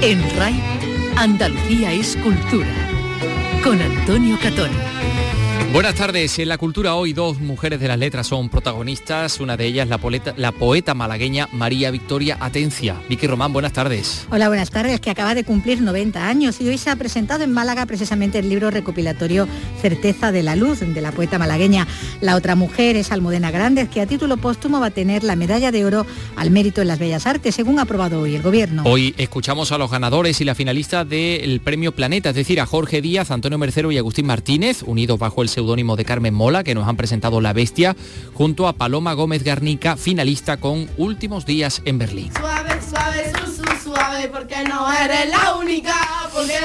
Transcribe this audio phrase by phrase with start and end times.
[0.00, 0.60] En RAI,
[1.16, 2.74] Andalucía es cultura.
[3.62, 4.70] Con Antonio Catón.
[5.72, 6.38] Buenas tardes.
[6.38, 9.40] En la cultura hoy dos mujeres de las letras son protagonistas.
[9.40, 9.98] Una de ellas la,
[10.36, 13.00] la poeta malagueña María Victoria Atencia.
[13.08, 14.26] Vicky Román, buenas tardes.
[14.30, 15.00] Hola, buenas tardes.
[15.00, 18.50] Que acaba de cumplir 90 años y hoy se ha presentado en Málaga precisamente el
[18.50, 19.48] libro recopilatorio
[19.80, 21.88] Certeza de la Luz de la poeta malagueña.
[22.20, 25.72] La otra mujer es Almudena Grandes, que a título póstumo va a tener la medalla
[25.72, 26.04] de oro
[26.36, 28.82] al mérito en las bellas artes, según ha aprobado hoy el gobierno.
[28.84, 33.00] Hoy escuchamos a los ganadores y la finalista del premio Planeta, es decir, a Jorge
[33.00, 36.88] Díaz, Antonio Mercero y Agustín Martínez, unidos bajo el seudónimo de Carmen Mola, que nos
[36.88, 37.94] han presentado La Bestia,
[38.34, 42.32] junto a Paloma Gómez Garnica, finalista con Últimos Días en Berlín.
[44.30, 45.94] Porque no eres la única.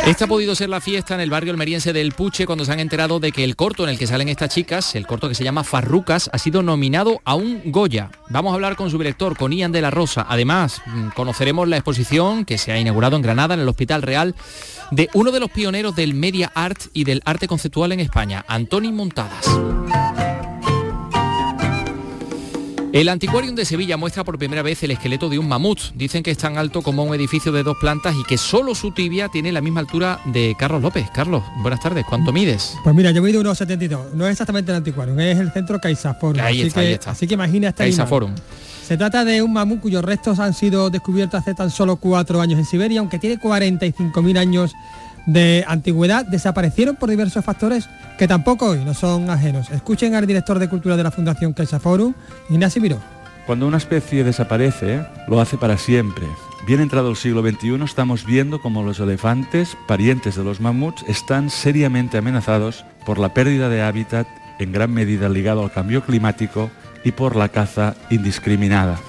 [0.05, 2.80] Esta ha podido ser la fiesta en el barrio almeriense del Puche cuando se han
[2.80, 5.43] enterado de que el corto en el que salen estas chicas, el corto que se
[5.43, 8.12] llama Farrucas, ha sido nominado a un Goya.
[8.30, 10.26] Vamos a hablar con su director, con Ian de la Rosa.
[10.27, 14.35] Además, mm, conoceremos la exposición que se ha inaugurado en Granada, en el Hospital Real,
[14.91, 18.91] de uno de los pioneros del media art y del arte conceptual en España, Antoni
[18.91, 19.46] Montadas.
[22.98, 25.79] El Antiquarium de Sevilla muestra por primera vez el esqueleto de un mamut.
[25.93, 28.90] Dicen que es tan alto como un edificio de dos plantas y que solo su
[28.90, 31.07] tibia tiene la misma altura de Carlos López.
[31.13, 32.05] Carlos, buenas tardes.
[32.09, 32.75] ¿Cuánto mides?
[32.84, 34.15] Pues mira, yo mido unos 72.
[34.15, 36.41] No es exactamente el Antiquarium, es el centro CaixaForum.
[36.41, 37.12] Ahí así está, que, ahí está.
[37.12, 38.34] Así que imagina esta CaixaForum.
[38.87, 42.57] Se trata de un mamut cuyos restos han sido descubiertos hace tan solo cuatro años
[42.57, 44.73] en Siberia, aunque tiene 45.000 años
[45.28, 49.70] de antigüedad, desaparecieron por diversos factores que tampoco hoy no son ajenos.
[49.70, 52.14] Escuchen al director de Cultura de la Fundación CaixaForum,
[52.50, 53.00] Ignacio Miró.
[53.46, 56.26] Cuando una especie desaparece, lo hace para siempre.
[56.66, 61.50] Bien entrado el siglo XXI, estamos viendo como los elefantes, parientes de los mamuts, están
[61.50, 64.28] seriamente amenazados por la pérdida de hábitat,
[64.59, 66.70] en gran medida ligado al cambio climático
[67.06, 69.00] y por la caza indiscriminada.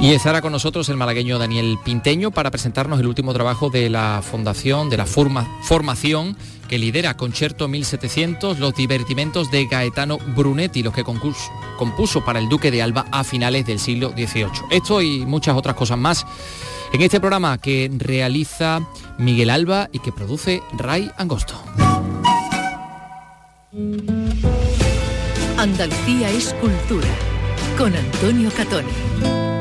[0.00, 4.22] Y estará con nosotros el malagueño Daniel Pinteño para presentarnos el último trabajo de la
[4.22, 6.36] fundación, de la forma, formación
[6.68, 12.70] que lidera Concerto 1700, los divertimentos de Gaetano Brunetti, los que compuso para el Duque
[12.70, 14.48] de Alba a finales del siglo XVIII.
[14.70, 16.26] Esto y muchas otras cosas más
[16.92, 18.80] en este programa que realiza
[19.18, 21.54] Miguel Alba y que produce Ray Angosto.
[25.56, 27.08] Andalucía es cultura
[27.78, 29.53] con Antonio Catoni.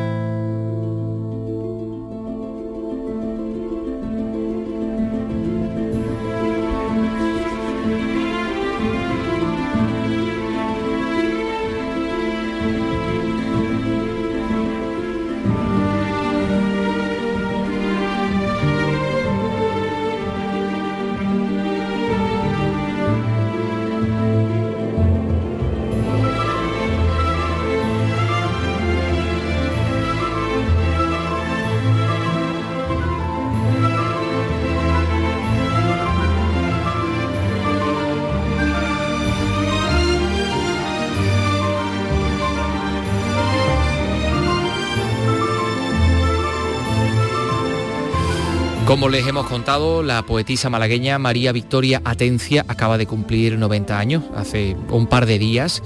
[48.94, 54.24] Como les hemos contado, la poetisa malagueña María Victoria Atencia acaba de cumplir 90 años,
[54.36, 55.82] hace un par de días,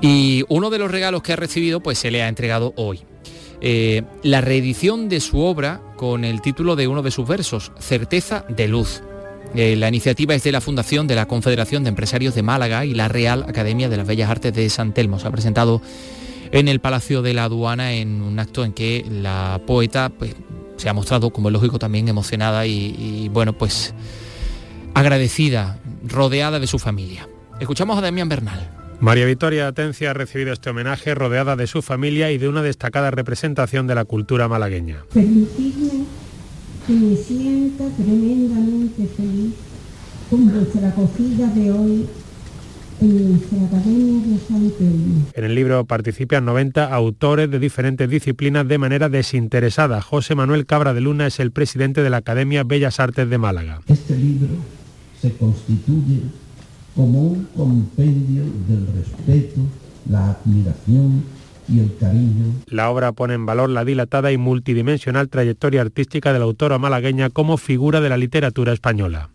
[0.00, 3.00] y uno de los regalos que ha recibido pues se le ha entregado hoy.
[3.60, 8.44] Eh, la reedición de su obra con el título de uno de sus versos, Certeza
[8.48, 9.02] de Luz.
[9.56, 12.94] Eh, la iniciativa es de la Fundación de la Confederación de Empresarios de Málaga y
[12.94, 15.18] la Real Academia de las Bellas Artes de San Telmo.
[15.18, 15.82] Se ha presentado
[16.52, 20.36] en el Palacio de la Aduana en un acto en que la poeta pues,
[20.76, 23.94] se ha mostrado, como es lógico, también emocionada y, bueno, pues
[24.94, 27.28] agradecida, rodeada de su familia.
[27.60, 28.70] Escuchamos a Damián Bernal.
[29.00, 33.10] María Victoria Atencia ha recibido este homenaje rodeada de su familia y de una destacada
[33.10, 35.04] representación de la cultura malagueña.
[35.12, 36.04] Permitidme
[36.86, 39.52] que me sienta tremendamente feliz
[40.30, 42.06] con vuestra acogida de hoy
[43.00, 43.40] en
[45.44, 50.00] el libro participan 90 autores de diferentes disciplinas de manera desinteresada.
[50.00, 53.80] José Manuel Cabra de Luna es el presidente de la Academia Bellas Artes de Málaga.
[53.86, 54.54] Este libro
[55.20, 56.20] se constituye
[56.94, 59.60] como un compendio del respeto,
[60.08, 61.24] la admiración
[61.68, 62.54] y el cariño.
[62.68, 67.28] La obra pone en valor la dilatada y multidimensional trayectoria artística de la autora malagueña
[67.28, 69.28] como figura de la literatura española.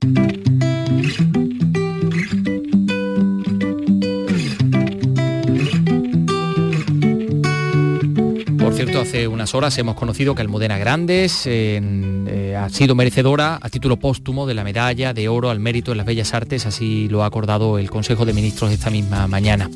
[8.86, 13.98] Cierto, hace unas horas hemos conocido que Almudena Grandes, eh, ha sido merecedora a título
[13.98, 17.28] póstumo de la medalla de oro al mérito en las bellas artes, así lo ha
[17.28, 19.70] acordado el Consejo de Ministros esta misma mañana.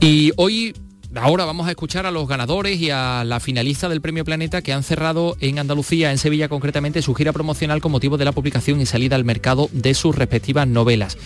[0.00, 0.74] Y hoy
[1.14, 4.72] Ahora vamos a escuchar a los ganadores y a la finalista del Premio Planeta que
[4.72, 8.80] han cerrado en Andalucía, en Sevilla concretamente, su gira promocional con motivo de la publicación
[8.80, 11.18] y salida al mercado de sus respectivas novelas.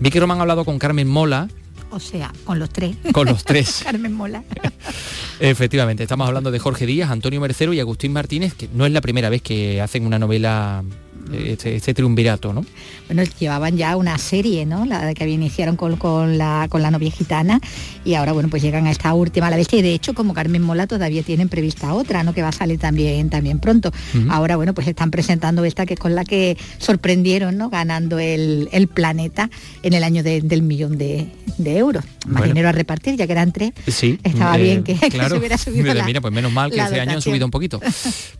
[0.00, 1.48] Vicky Román ha hablado con Carmen Mola,
[1.90, 2.96] o sea, con los tres.
[3.12, 3.80] Con los tres.
[3.84, 4.44] Carmen Mola.
[5.40, 9.00] Efectivamente, estamos hablando de Jorge Díaz, Antonio Mercero y Agustín Martínez, que no es la
[9.00, 10.84] primera vez que hacen una novela
[11.32, 12.64] este, este, triunvirato, ¿no?
[13.06, 14.84] Bueno, llevaban ya una serie, ¿no?
[14.84, 17.60] La que iniciaron con, con, la, con la novia gitana
[18.04, 20.62] y ahora, bueno, pues llegan a esta última, la bestia, y de hecho, como Carmen
[20.62, 22.32] Mola todavía tienen prevista otra, ¿no?
[22.32, 23.92] Que va a salir también, también pronto.
[24.28, 27.70] Ahora, bueno, pues están presentando esta que es con la que sorprendieron, ¿no?
[27.70, 29.50] Ganando el, planeta
[29.82, 31.28] en el año del millón de,
[31.58, 32.04] euros.
[32.26, 33.72] Más dinero a repartir, ya que eran tres.
[33.86, 34.18] Sí.
[34.22, 37.12] Estaba eh, bien que, se hubiera subido Mira, mira, pues menos mal que este año
[37.12, 37.80] han subido un poquito.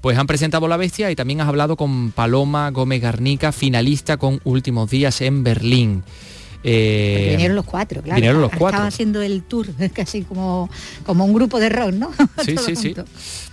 [0.01, 4.41] Pues han presentado La Bestia y también has hablado con Paloma Gómez Garnica, finalista con
[4.43, 6.03] Últimos Días en Berlín.
[6.65, 8.17] Eh, vinieron los cuatro, claro.
[8.17, 8.69] Vinieron los cuatro.
[8.69, 10.71] Estaba haciendo el tour, casi como,
[11.05, 12.11] como un grupo de rock, ¿no?
[12.43, 12.95] Sí, sí, sí.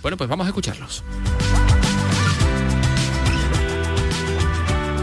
[0.00, 1.04] Bueno, pues vamos a escucharlos.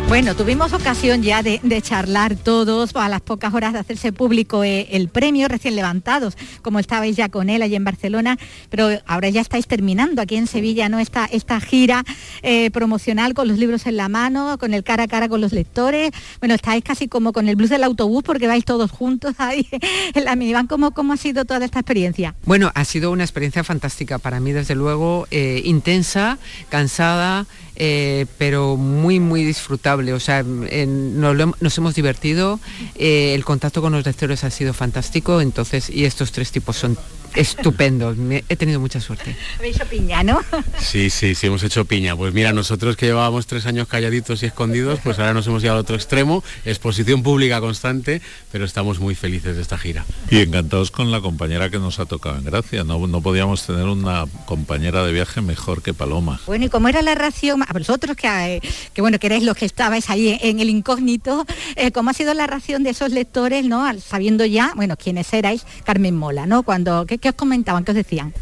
[0.08, 4.88] Bueno, tuvimos ocasión ya de, charlar todos a las pocas horas de hacerse público eh,
[4.92, 8.38] el premio, recién levantados, como estabais ya con él allí en Barcelona,
[8.70, 11.00] pero ahora ya estáis terminando aquí en Sevilla, ¿no?
[11.00, 12.06] Esta, esta gira
[12.44, 15.52] eh, promocional con los libros en la mano, con el cara a cara con los
[15.52, 16.12] lectores.
[16.40, 19.68] Bueno, estáis casi como con el blues del autobús porque vais todos juntos ahí
[20.14, 20.68] en la minivan.
[20.68, 22.36] ¿Cómo, cómo ha sido toda esta experiencia?
[22.46, 26.38] Bueno, ha sido una experiencia fantástica para mí, desde luego, eh, intensa,
[26.70, 30.14] cansada, eh, pero muy, muy disfrutable.
[30.14, 32.60] O sea, nos, hemos divertido,
[32.96, 36.98] eh, el contacto con los lectores ha sido fantástico, entonces, y estos tres tipos son
[37.36, 38.16] estupendo.
[38.50, 39.36] he tenido mucha suerte.
[39.58, 40.40] ¿Habéis hecho piña, no?
[40.80, 42.16] Sí, sí, sí, hemos hecho piña.
[42.16, 45.80] Pues mira, nosotros que llevábamos tres años calladitos y escondidos, pues ahora nos hemos llegado
[45.80, 48.22] al otro extremo, exposición pública constante,
[48.52, 50.06] pero estamos muy felices de esta gira.
[50.30, 52.84] Y encantados con la compañera que nos ha tocado en Gracia.
[52.84, 56.40] No, no podíamos tener una compañera de viaje mejor que Paloma.
[56.46, 57.64] Bueno, ¿y cómo era la ración?
[57.64, 58.62] A vosotros que, eh,
[58.94, 61.46] que bueno, que erais los que estabais ahí en el incógnito,
[61.76, 63.86] eh, ¿cómo ha sido la ración de esos lectores, no?
[64.00, 66.64] Sabiendo ya, bueno, quiénes erais, Carmen Mola, ¿no?
[66.64, 67.84] Cuando, ¿qué, ¿Qué os comentaban?
[67.84, 68.36] ¿Qué os decían?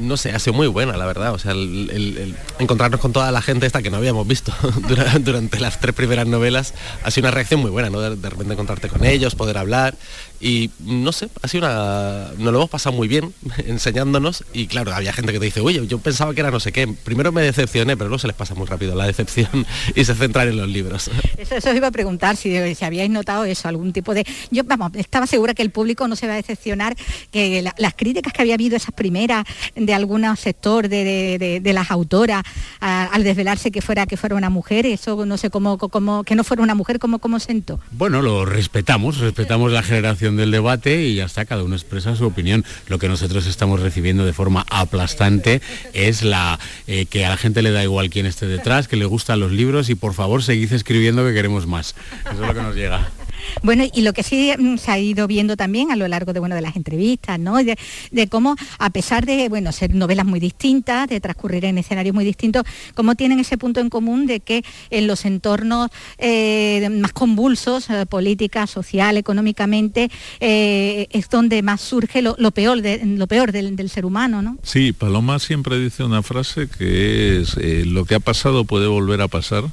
[0.00, 1.34] no sé, ha sido muy buena, la verdad.
[1.34, 4.52] O sea, el, encontrarnos con toda la gente esta que no habíamos visto
[5.20, 6.74] durante, las tres primeras novelas
[7.04, 8.00] ha sido una reacción muy buena, ¿no?
[8.00, 9.94] De, de, repente encontrarte con ellos, poder hablar
[10.40, 12.30] y no sé, ha sido una...
[12.38, 13.32] Nos lo hemos pasado muy bien
[13.66, 16.72] enseñándonos y claro, había gente que te dice, oye, yo pensaba que era no sé
[16.72, 16.88] qué.
[16.88, 20.48] Primero me decepcioné, pero luego se les pasa muy rápido la decepción y se centran
[20.48, 21.10] en los libros.
[21.36, 24.26] Eso, eso os iba a preguntar, si, si habíais notado eso, algún tipo de...
[24.50, 26.96] Yo, vamos, estaba segura que el público no se va a decepcionar,
[27.30, 32.42] que las críticas que había habido esas primeras de algún sector de, las autoras
[32.80, 36.44] al desvelarse que fuera que fuera una mujer, eso no sé cómo, cómo que no
[36.44, 37.80] fuera una mujer, cómo, cómo sentó.
[37.90, 42.26] Bueno, lo respetamos, respetamos la generación del debate y ya está, cada uno expresa su
[42.26, 42.64] opinión.
[42.88, 45.60] Lo que nosotros estamos recibiendo de forma aplastante
[45.92, 49.04] es la eh, que a la gente le da igual quién esté detrás, que le
[49.04, 51.94] gustan los libros y por favor seguid escribiendo que queremos más.
[52.30, 53.08] Eso es lo que nos llega.
[53.62, 56.40] Bueno, y lo que sí mm, se ha ido viendo también a lo largo de,
[56.40, 57.56] bueno, de las entrevistas, ¿no?
[57.56, 57.76] De,
[58.28, 62.64] cómo, a pesar de, bueno, ser novelas muy distintas, de transcurrir en escenarios muy distintos,
[62.94, 68.06] cómo tienen ese punto en común de que en los entornos eh, más convulsos, eh,
[68.06, 70.10] política, social, económicamente,
[70.40, 74.58] eh, es donde más surge lo, peor, lo peor del, ser humano, ¿no?
[74.62, 79.28] Sí, Paloma siempre dice una frase que es, lo que ha pasado puede volver a
[79.28, 79.64] pasar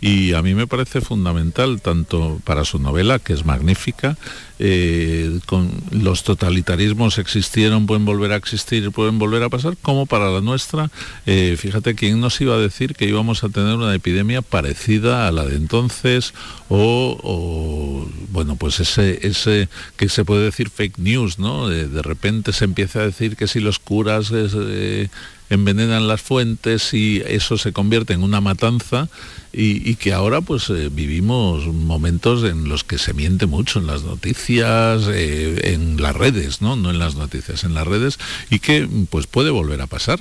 [0.00, 4.16] y a mí me parece fundamental tanto para su novela, que es magnífica,
[4.58, 10.30] eh, con los totalitarismos existieron, pueden volver a existir, pueden volver a pasar, como para
[10.30, 10.90] la nuestra,
[11.26, 15.32] eh, fíjate quién nos iba a decir que íbamos a tener una epidemia parecida a
[15.32, 16.32] la de entonces
[16.68, 21.68] o, bueno, pues ese, ese que se puede decir fake news, ¿no?
[21.68, 24.30] De, repente se empieza a decir que si los curas...
[24.32, 25.08] Eh,
[25.50, 29.08] envenenan las fuentes y eso se convierte en una matanza
[29.52, 34.02] y, que ahora pues eh, vivimos momentos en los que se miente mucho en las
[34.02, 36.76] noticias, eh, en las redes, ¿no?
[36.76, 40.20] no en las noticias, en las redes y que pues puede volver a pasar.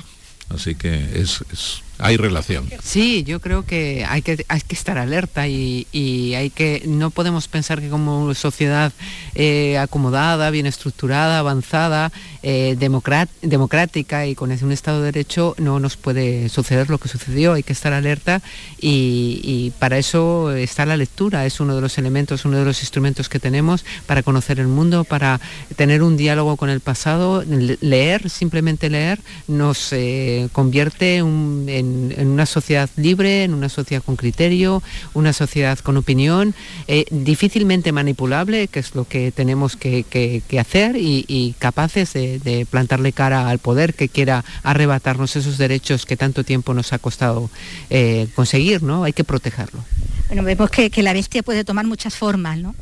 [0.49, 1.43] Así que es
[1.99, 2.69] hay relación.
[2.81, 5.85] Sí, yo creo que hay que, hay que estar alerta y,
[6.35, 8.93] hay que, no podemos pensar que como sociedad
[9.35, 15.97] eh, acomodada, bien estructurada, avanzada, eh, democrática y con un Estado de Derecho no nos
[15.97, 18.41] puede suceder lo que sucedió, hay que estar alerta
[18.79, 23.27] y, para eso está la lectura, es uno de los elementos, uno de los instrumentos
[23.27, 25.39] que tenemos para conocer el mundo, para
[25.75, 32.45] tener un diálogo con el pasado, leer, simplemente leer, nos eh, convierte en en, una
[32.45, 34.81] sociedad libre, en una sociedad con criterio,
[35.13, 36.53] una sociedad con opinión,
[36.87, 40.05] eh, difícilmente manipulable, que es lo que tenemos que,
[40.59, 46.43] hacer, y, capaces de, plantarle cara al poder que quiera arrebatarnos esos derechos que tanto
[46.43, 47.49] tiempo nos ha costado
[47.89, 49.03] eh, conseguir, ¿no?
[49.03, 49.83] Hay que protegerlo.
[50.27, 52.75] Bueno, vemos que, que la bestia puede tomar muchas formas, ¿no?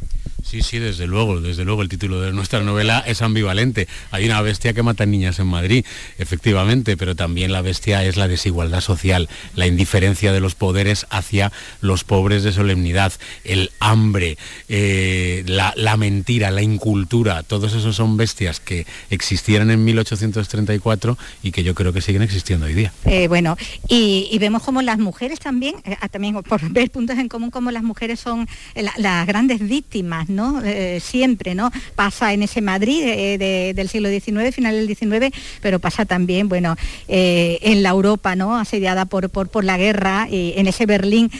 [0.49, 3.89] Sí, sí, desde luego, desde luego el título de nuestra novela es ambivalente.
[4.11, 5.83] Hay una bestia que mata niñas en Madrid,
[6.19, 11.51] efectivamente, pero también la bestia es la desigualdad social, la indiferencia de los poderes hacia
[11.81, 13.11] los pobres de solemnidad,
[13.43, 14.37] el hambre,
[14.69, 21.65] eh, la, mentira, la incultura, todos esos son bestias que existieron en 1834 y que
[21.65, 22.93] yo creo que siguen existiendo hoy día.
[23.03, 23.57] Eh, bueno,
[23.89, 27.83] y, vemos como las mujeres también, eh, también por ver puntos en común, como las
[27.83, 30.29] mujeres son las grandes víctimas,
[30.63, 31.71] eh, siempre, ¿no?
[31.95, 36.75] Pasa en ese Madrid eh, del siglo XIX, final del XIX, pero pasa también, bueno,
[37.07, 38.57] eh, en la Europa, ¿no?
[38.57, 41.31] Asediada por, por, la guerra, en ese Berlín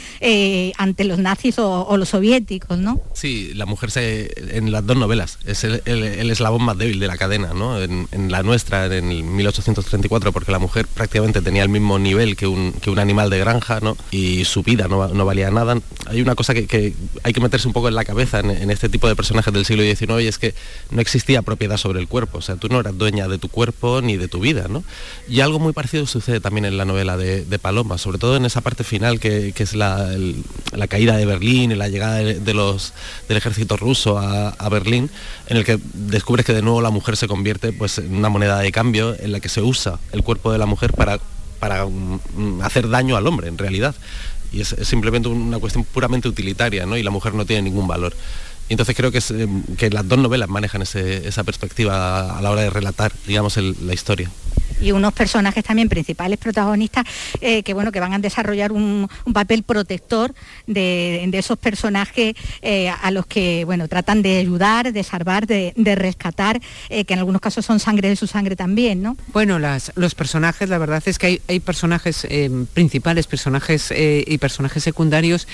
[0.77, 3.00] ante los nazis o, los soviéticos, ¿no?
[3.13, 5.82] Sí, la mujer se, en las dos novelas es el,
[6.32, 7.82] eslabón más débil de la cadena, ¿no?
[7.82, 12.74] En, la nuestra, en 1834, porque la mujer prácticamente tenía el mismo nivel que un,
[12.98, 13.80] animal de granja.
[14.12, 15.77] Y su vida no, valía nada.
[16.08, 19.08] Hay una cosa que, hay que meterse un poco en la cabeza en este tipo
[19.08, 20.53] de personajes del siglo XIX y es que
[20.91, 24.01] no existía propiedad sobre el cuerpo, o sea, tú no eras dueña de tu cuerpo
[24.01, 24.84] ni de tu vida, ¿no?
[25.27, 28.62] Y algo muy parecido sucede también en la novela de, Paloma, sobre todo en esa
[28.62, 30.10] parte final que, es la,
[30.88, 32.94] caída de Berlín y la llegada de, los,
[33.27, 35.10] del ejército ruso a, Berlín,
[35.48, 38.60] en el que descubres que de nuevo la mujer se convierte pues, en una moneda
[38.60, 42.89] de cambio en la que se usa el cuerpo de la mujer para mm, hacer
[42.89, 43.96] daño al hombre en realidad
[44.51, 46.98] y es, simplemente una cuestión puramente utilitaria ¿no?
[46.98, 48.13] y la mujer no tiene ningún valor
[48.70, 49.48] y entonces creo que, eh,
[49.78, 54.30] que las dos novelas manejan esa perspectiva a la hora de relatar, digamos, la historia
[54.80, 57.06] y unos personajes también principales protagonistas
[57.42, 60.34] eh, que bueno que van a desarrollar un, papel protector
[60.66, 66.60] de, esos personajes eh, a los que bueno tratan de ayudar, de salvar, de, rescatar,
[66.90, 69.16] que en algunos casos son sangre de su sangre también, ¿no?
[69.32, 72.28] Bueno, las, los personajes, la verdad es que hay, personajes
[72.74, 75.48] principales, personajes y personajes secundarios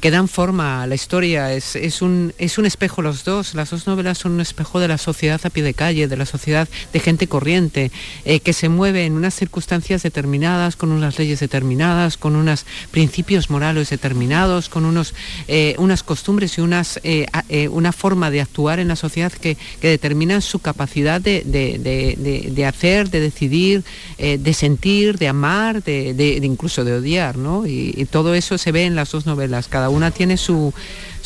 [0.00, 1.52] que dan forma a la historia.
[1.52, 4.88] Es, es un es un espejo los dos, las dos novelas son un espejo de
[4.88, 7.90] la sociedad a pie de calle, de la sociedad de gente corriente,
[8.24, 13.50] eh, que se mueve en unas circunstancias determinadas, con unas leyes determinadas, con unos principios
[13.50, 15.14] morales determinados, con unos,
[15.48, 17.26] eh, unas costumbres y unas, eh,
[17.70, 23.84] una forma de actuar en la sociedad que, determinan su capacidad de, hacer, de decidir,
[24.18, 27.66] de sentir, de amar, de, incluso de odiar, ¿no?
[27.66, 30.74] y todo eso se ve en las dos novelas, cada una tiene su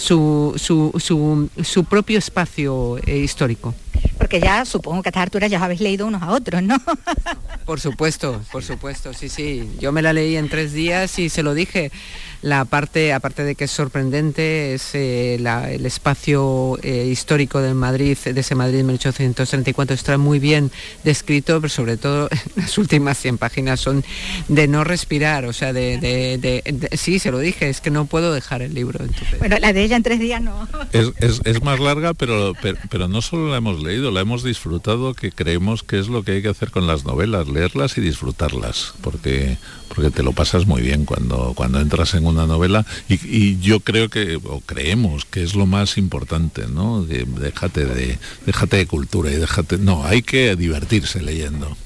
[0.01, 3.75] su, su, su, propio espacio eh, histórico.
[4.19, 6.77] Porque ya supongo que a estas alturas ya os habéis leído unos a otros, ¿no?
[7.65, 9.71] Por supuesto, por supuesto, sí, sí.
[9.79, 11.93] Yo me la leí en tres días y se lo dije.
[12.43, 18.17] La parte, aparte de que es sorprendente, es eh, el espacio eh, histórico del Madrid,
[18.17, 20.71] de ese Madrid 1834, está muy bien
[21.05, 24.03] descrito, pero sobre todo las últimas 100 páginas son
[24.49, 28.63] de no respirar, o sea, de, sí, se lo dije, es que no puedo dejar
[28.63, 29.05] el libro.
[29.39, 30.67] Bueno, la de ella en tres días no.
[30.93, 32.55] Es, más larga, pero,
[32.89, 36.33] pero, no solo la hemos leído, la hemos disfrutado, que creemos que es lo que
[36.33, 39.59] hay que hacer con las novelas, leerlas y disfrutarlas, porque,
[39.89, 44.09] porque te lo pasas muy bien cuando, cuando entras en una novela y, yo creo
[44.09, 47.03] que, o creemos que es lo más importante, ¿no?
[47.03, 49.79] déjate, de, déjate de cultura y déjate...
[49.79, 51.77] No, hay que divertirse leyendo.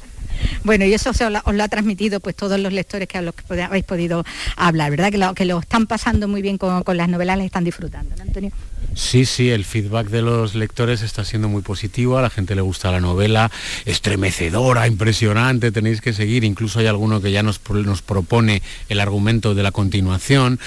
[0.63, 3.63] Bueno, y eso os lo, ha transmitido pues todos los lectores que a los que
[3.63, 4.25] habéis podido
[4.57, 5.11] hablar, ¿verdad?
[5.11, 8.15] Que lo, que lo están pasando muy bien con, con las novelas, les están disfrutando,
[8.17, 8.53] ¿no, Antonio?
[8.95, 12.61] Sí, sí, el feedback de los lectores está siendo muy positivo, a la gente le
[12.61, 13.51] gusta la novela,
[13.87, 19.55] estremecedora, impresionante, tenéis que seguir, incluso hay alguno que ya nos, nos propone el argumento
[19.57, 20.61] de la continuación,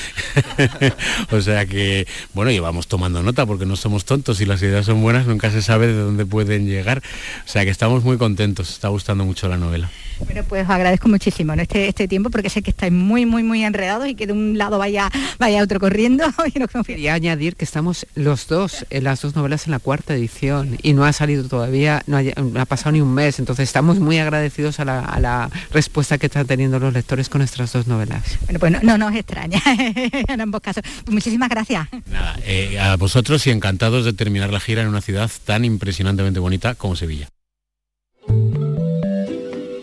[1.32, 5.02] o sea que, bueno, llevamos tomando nota porque no somos tontos y las ideas son
[5.02, 7.02] buenas, nunca se sabe de dónde pueden llegar,
[7.46, 9.90] o sea que estamos muy contentos, está gustando mucho la novela.
[10.26, 13.64] Bueno, pues os agradezco muchísimo este, este tiempo porque sé que estáis muy, muy, muy
[13.64, 15.10] enredados y que de un lado vaya,
[15.40, 16.26] vaya otro corriendo.
[16.48, 20.78] Y Quería añadir que estamos los dos, en las dos novelas en la cuarta edición
[20.82, 24.80] y no ha salido todavía, no ha, pasado ni un mes, entonces estamos muy agradecidos
[24.80, 28.24] a la, respuesta que están teniendo los lectores con nuestras dos novelas.
[28.46, 29.62] Bueno, pues no, nos extraña
[30.28, 30.84] en ambos casos.
[31.04, 31.88] Pues muchísimas gracias.
[32.08, 36.40] Nada, eh, a vosotros y encantados de terminar la gira en una ciudad tan impresionantemente
[36.40, 37.28] bonita como Sevilla.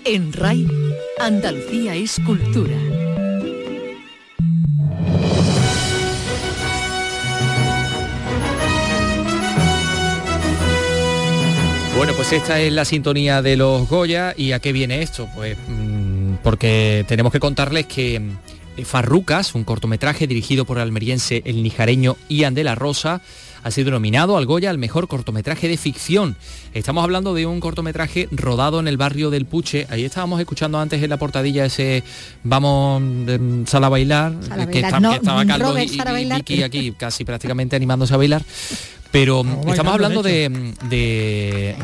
[0.06, 0.66] En RAI,
[1.18, 2.76] Andalucía es cultura.
[11.96, 15.26] Bueno, pues esta es la sintonía de los Goya y a qué viene esto?
[15.34, 18.20] Pues mm, porque tenemos que contarles que
[18.76, 23.22] eh, Farrucas, un cortometraje dirigido por el almeriense el nijareño Ian de la Rosa,
[23.64, 26.36] ha sido nominado al Goya al mejor cortometraje de ficción.
[26.74, 29.86] Estamos hablando de un cortometraje rodado en el barrio del Puche.
[29.90, 32.04] Ahí estábamos escuchando antes en la portadilla ese
[32.42, 34.84] Vamos de sala a bailar, Sala a que, bailar.
[34.90, 35.98] está- No, que estaba Carlos Robert, y, y.
[36.36, 38.42] Vicky aquí casi prácticamente animándose a bailar.
[39.10, 41.76] Pero bailando, estamos hablando de de, de- eh,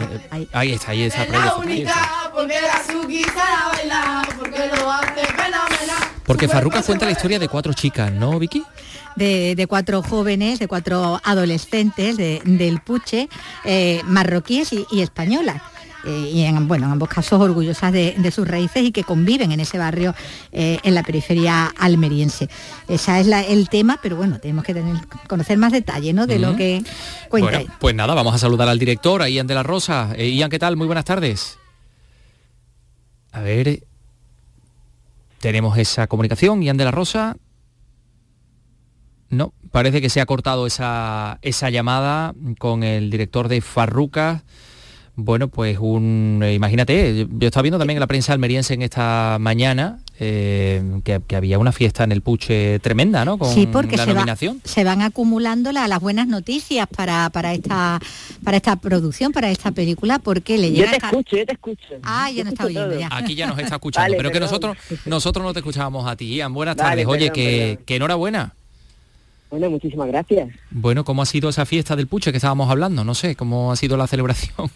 [0.53, 1.25] ahí está, ahí está.
[1.27, 2.31] por ahí está, ahí está.
[2.35, 4.27] porque la Suki sabe bailar,
[6.31, 8.63] porque Farruca cuenta la historia de cuatro chicas, ¿no, Vicky?
[9.17, 13.29] de, de cuatro jóvenes, de cuatro adolescentes de- del Puche,
[13.65, 15.61] eh, marroquíes y, y españolas.
[16.07, 19.53] Eh, y en, bueno, en ambos casos orgullosas de, de sus raíces y que conviven
[19.53, 20.15] en ese barrio
[20.51, 22.49] eh, en la periferia almeriense.
[22.89, 24.97] Ese es la- el tema, pero bueno, tenemos que tener,
[25.29, 26.27] conocer más detalle ¿no?
[26.27, 26.83] de lo que
[27.29, 27.51] cuenta.
[27.59, 30.13] Bueno, pues nada, vamos a saludar al director, a Ian de la Rosa.
[30.17, 30.77] Eh, Ian, ¿qué tal?
[30.77, 31.59] Muy buenas tardes.
[33.33, 33.83] A ver,
[35.41, 37.37] tenemos esa comunicación, Ian de la Rosa.
[39.31, 44.45] No, parece que se ha cortado esa, esa llamada con el director de Farruca.
[45.17, 49.39] Bueno, pues un, eh, imagínate, yo estaba viendo también en la prensa almeriense en esta
[49.41, 53.39] mañana eh, que, que había una fiesta en el Puche tremenda, ¿no?
[53.39, 54.61] Con Sí, porque la se, va- nominación.
[54.65, 57.99] se van acumulando la- las buenas noticias para, para, esta,
[58.45, 60.91] para esta producción, para esta película, porque le Yo llega...
[60.93, 61.85] te ca- escucho, yo te escucho.
[62.03, 63.09] Ah, ya no está oyendo ya.
[63.11, 66.35] Aquí ya nos está escuchando, Vale, pero que nosotros nosotros no te escuchábamos a ti,
[66.37, 66.53] Ian.
[66.53, 67.07] Buenas Vale, tardes.
[67.07, 67.85] Oye, perdón, que, perdón.
[67.87, 68.55] que enhorabuena.
[69.51, 70.49] Bueno, muchísimas gracias.
[70.71, 73.03] Bueno, ¿cómo ha sido esa fiesta del Puche que estábamos hablando?
[73.05, 74.71] No sé, ¿cómo ha sido la celebración?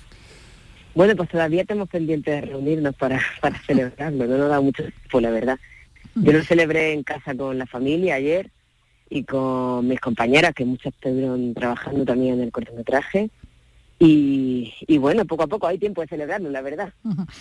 [0.95, 5.21] Bueno, pues todavía tenemos pendiente de reunirnos para, para celebrarlo, no nos da mucho tiempo,
[5.21, 5.59] la verdad.
[6.15, 8.51] Yo lo celebré en casa con la familia ayer
[9.11, 13.31] y con mis compañeras, que muchas estuvieron trabajando también en el cortometraje.
[13.99, 16.93] Y, y bueno, poco a poco hay tiempo de celebrarlo, la verdad.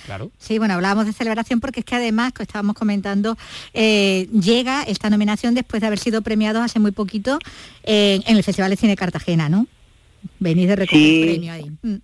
[0.06, 0.32] Claro.
[0.38, 3.38] Sí, bueno, hablábamos de celebración porque es que además, que estábamos comentando,
[3.74, 7.40] eh, llega esta nominación después de haber sido premiados hace muy poquito
[7.84, 9.68] en, en el Festival de Cine Cartagena, ¿no?
[10.40, 11.22] Venís de recoger Sí.
[11.26, 11.72] premio ahí.
[11.82, 11.96] Mm.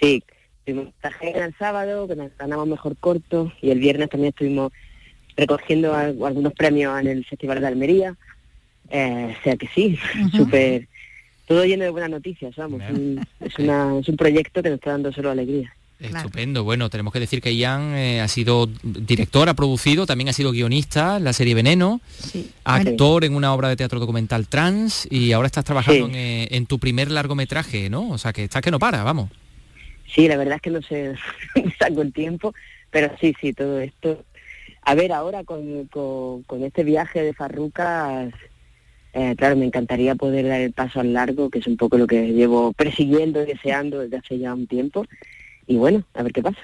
[0.00, 0.22] Sí,
[0.66, 4.72] estuvimos en Cartagena el sábado, que nos ganamos mejor corto, y el viernes también estuvimos
[5.36, 8.16] recogiendo al- algunos premios en el Festival de Almería.
[8.90, 9.96] Eh, o sea que sí,
[10.36, 10.88] súper,
[11.46, 12.80] todo lleno de buenas noticias, vamos.
[12.90, 15.72] Un- es, una, es un proyecto que nos está dando solo alegría.
[15.98, 16.62] Estupendo.
[16.62, 20.50] Bueno, tenemos que decir que Ian eh, ha sido director, ha producido, también ha sido
[20.50, 22.00] guionista en la serie Veneno,
[22.64, 26.12] actor en una obra de teatro documental trans y ahora estás trabajando Sí.
[26.12, 28.10] en, eh, en tu primer largometraje, ¿no?
[28.10, 29.30] O sea, que estás que no para, vamos.
[30.06, 31.14] Sí, la verdad es que no sé,
[31.78, 32.54] saco el tiempo,
[32.90, 34.24] pero sí, sí, todo esto.
[34.82, 38.32] A ver, ahora con, con, este viaje de Farrucas,
[39.12, 42.06] eh, claro, me encantaría poder dar el paso al largo, que es un poco lo
[42.06, 45.04] que llevo persiguiendo y deseando desde hace ya un tiempo.
[45.66, 46.60] Y bueno, a ver qué pasa.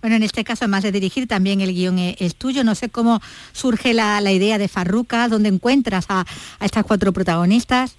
[0.00, 2.64] Bueno, en este caso, además de dirigir, también el guion es, tuyo.
[2.64, 3.20] No sé cómo
[3.52, 6.20] surge la, la idea de Farruca, dónde encuentras a,
[6.58, 7.96] a estas cuatro protagonistas.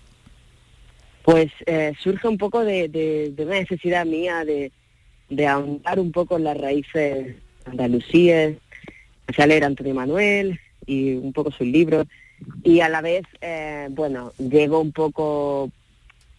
[1.25, 4.71] Pues eh, surge un poco de, una necesidad mía de,
[5.47, 7.35] ahondar un poco en las raíces
[7.65, 8.57] andalusíes,
[9.21, 12.05] empecé a leer Antonio Manuel y un poco sus libros.
[12.63, 15.71] Y a la vez, eh, bueno, llego un poco,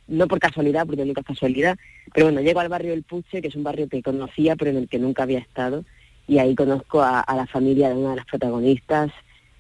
[0.06, 1.76] no por casualidad, porque nunca es casualidad,
[2.14, 4.76] pero bueno, llego al barrio del Puche, que es un barrio que conocía pero en
[4.76, 5.84] el que nunca había estado
[6.28, 9.10] y ahí conozco a, a la familia de una de las protagonistas.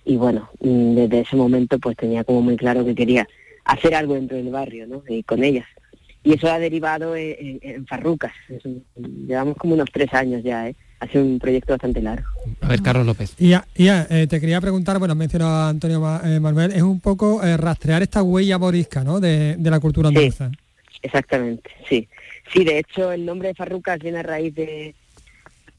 [0.04, 3.26] Y bueno, mm, desde ese momento pues tenía como muy claro que quería
[3.66, 5.02] hacer algo dentro del barrio, ¿no?
[5.08, 5.66] Y con ellas.
[6.24, 8.32] Y eso ha derivado en, en- en Farrucas.
[8.48, 8.84] Es un-
[9.28, 10.74] llevamos como unos tres años ya, ¿eh?
[10.98, 12.26] Ha sido un proyecto bastante largo.
[12.62, 13.34] A ver, Carlos López.
[13.38, 16.82] Y, ya- ya, eh, te quería preguntar, bueno, mencionado a Antonio Ma- eh, Manuel, es
[16.82, 19.20] un poco eh, rastrear esta huella morisca, ¿no?
[19.20, 20.50] De, de la cultura andaluza.
[21.02, 22.08] Exactamente, sí.
[22.52, 24.94] Sí, de hecho el nombre de Farrucas viene a raíz de...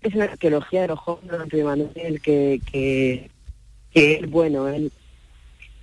[0.01, 3.29] Es una arqueología de los jóvenes de Antonio Manuel que, que,
[3.91, 4.91] que él, bueno, él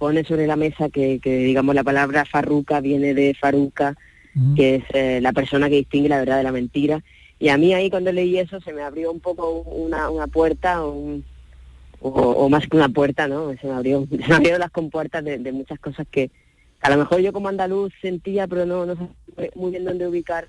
[0.05, 3.97] pone sobre la mesa que, que, digamos, la palabra farruca viene de faruca,
[4.55, 7.03] que es eh, la persona que distingue la verdad de la mentira.
[7.39, 10.85] Y a mí ahí cuando leí eso se me abrió un poco una, una puerta,
[10.85, 11.25] un-
[12.01, 13.55] o, o más que una puerta, ¿no?
[13.59, 16.31] Se me abrió, se me abrieron las compuertas de, de muchas cosas que
[16.83, 20.49] a lo mejor yo como andaluz sentía, pero no, no sabía muy bien dónde ubicar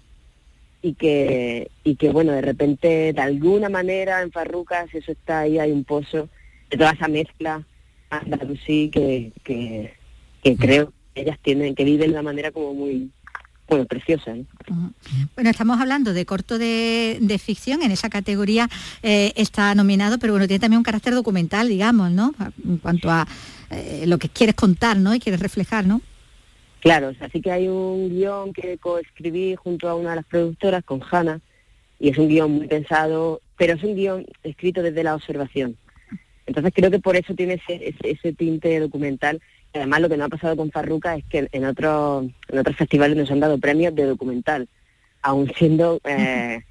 [0.82, 5.58] y que y que bueno de repente de alguna manera en Farrucas eso está ahí
[5.60, 6.28] hay un pozo
[6.70, 7.64] de toda esa mezcla
[8.10, 9.94] andalusí que, que,
[10.44, 13.10] que creo que ellas tienen que viven de una manera como muy
[13.68, 14.36] bueno preciosa.
[15.36, 18.70] Bueno, estamos hablando de corto de, de ficción, en esa categoría
[19.02, 22.34] eh, está nominado, pero bueno, tiene también un carácter documental, digamos, ¿no?
[22.64, 23.28] En cuanto a
[23.72, 25.16] eh, lo que quieres contar, ¿no?
[25.16, 26.02] Y quieres reflejar, ¿no?
[26.82, 30.26] Claro, o sea, sí que hay un guion que coescribí junto a una de las
[30.26, 31.42] productoras, con Hanna,
[32.00, 35.78] y es un guion muy pensado, pero es un guion escrito desde la observación.
[36.46, 39.42] Entonces creo que por eso tiene ese, ese, tinte documental.
[39.74, 43.18] Además lo que no ha pasado con Farruca es que en otros en otros festivales
[43.18, 44.68] nos han dado premios de documental,
[45.22, 46.64] aún siendo eh,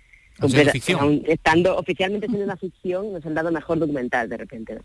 [1.26, 4.78] estando oficialmente siendo una ficción, nos han dado mejor documental de repente.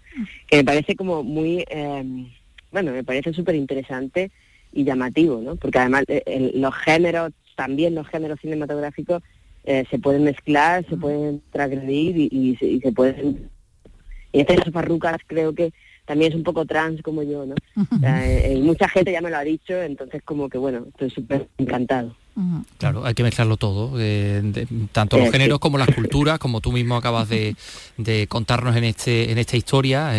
[0.47, 2.27] Que me parece como muy eh,
[2.71, 4.31] bueno, me parece súper interesante
[4.71, 5.55] y llamativo, ¿no?
[5.55, 9.23] Porque además eh, los géneros, también los géneros cinematográficos
[9.63, 13.49] eh, se pueden mezclar, se pueden transgredir y, se, pueden...
[14.31, 15.73] Y este caso Farrucas creo que
[16.05, 17.55] también es un poco trans como yo, ¿no?
[18.03, 21.47] Eh, y mucha gente ya me lo ha dicho, entonces como que bueno, estoy súper
[21.57, 22.15] encantado.
[22.77, 23.97] Claro, hay que mezclarlo todo,
[24.93, 27.55] tanto los géneros como las culturas, como tú mismo acabas de,
[28.29, 30.11] contarnos en este en esta historia.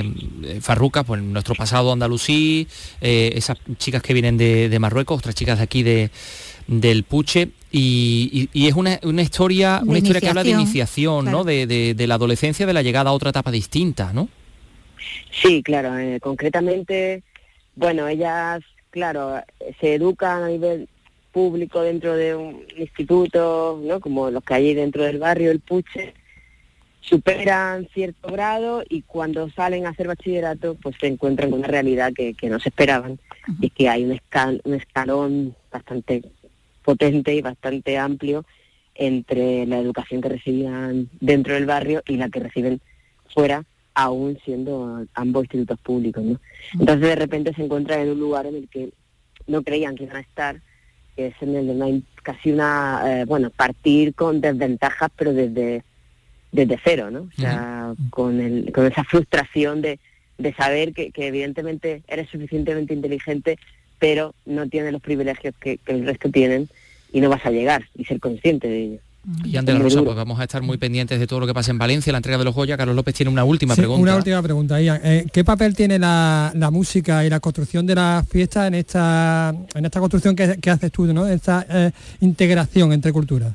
[0.60, 2.68] Farruca, pues nuestro pasado andalusí,
[3.00, 6.10] eh, esas chicas que vienen de, Marruecos, otras chicas de aquí de,
[6.66, 7.52] del Puche.
[7.72, 11.44] Y, es una, historia una historia que habla de iniciación, ¿no?
[11.44, 14.28] De, la adolescencia, de la llegada a otra etapa distinta, ¿no?
[15.30, 15.96] Sí, claro.
[15.98, 17.22] Eh, concretamente,
[17.76, 19.42] bueno, ellas, claro,
[19.80, 20.88] se educan a nivel
[21.32, 24.00] público dentro de un instituto, ¿no?
[24.00, 26.14] como los que hay dentro del barrio, el Puche,
[27.00, 32.12] superan cierto grado y cuando salen a hacer bachillerato pues se encuentran con una realidad
[32.14, 33.18] que, que no se esperaban
[33.60, 34.20] y que hay un,
[34.64, 36.22] un escalón bastante
[36.90, 38.44] potente y bastante amplio
[38.96, 42.80] entre la educación que recibían dentro del barrio y la que reciben
[43.32, 46.22] fuera, aún siendo ambos institutos públicos.
[46.24, 46.40] ¿no?
[46.72, 48.90] Entonces de repente se encuentran en un lugar en el que
[49.46, 50.60] no creían que iban a estar
[51.14, 55.84] que es en el de hay casi una, eh, bueno, partir con desventajas, pero desde,
[56.50, 57.20] desde cero, ¿no?
[57.20, 59.98] O sea, con, el, con esa frustración de,
[60.38, 63.58] de saber que, que, evidentemente eres suficientemente inteligente,
[63.98, 66.68] pero no tienes los privilegios que, que el resto tienen
[67.12, 69.00] y no vas a llegar y ser consciente de ello.
[69.44, 71.78] Y Andrés Rosa, pues vamos a estar muy pendientes de todo lo que pasa en
[71.78, 72.78] Valencia, la entrega de los Goya.
[72.78, 74.02] Carlos López tiene una última pregunta.
[74.02, 75.00] Una última pregunta, Ian.
[75.04, 79.84] Eh, ¿Qué papel tiene la, música y la construcción de la fiesta en esta en
[79.84, 81.26] esta construcción que, haces tú, ¿no?
[81.26, 83.52] Esta eh, integración entre culturas.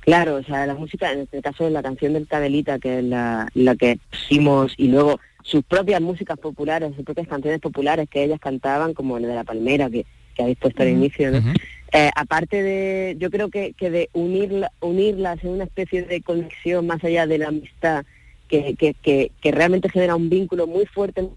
[0.00, 3.04] Claro, o sea, la música, en este caso de la canción del Cabelita, que es
[3.04, 8.38] la, que pusimos, y luego sus propias músicas populares, sus propias canciones populares que ellas
[8.38, 11.42] cantaban, como la de la Palmera, que, que habéis puesto al inicio, ¿no?
[11.92, 16.86] Eh, aparte de, yo creo que, que de unirla, unirlas en una especie de conexión
[16.86, 18.04] más allá de la amistad,
[18.48, 18.94] que, que,
[19.40, 21.28] que, realmente genera un vínculo muy fuerte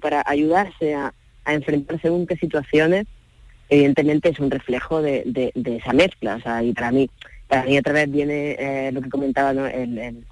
[0.00, 1.12] para ayudarse a,
[1.44, 3.06] a enfrentar según qué situaciones,
[3.68, 6.36] evidentemente es un reflejo de, de, esa mezcla.
[6.36, 7.10] O sea, y para mí,
[7.48, 9.66] para mí otra vez viene eh, lo que comentaba, ¿no?
[9.66, 10.24] el,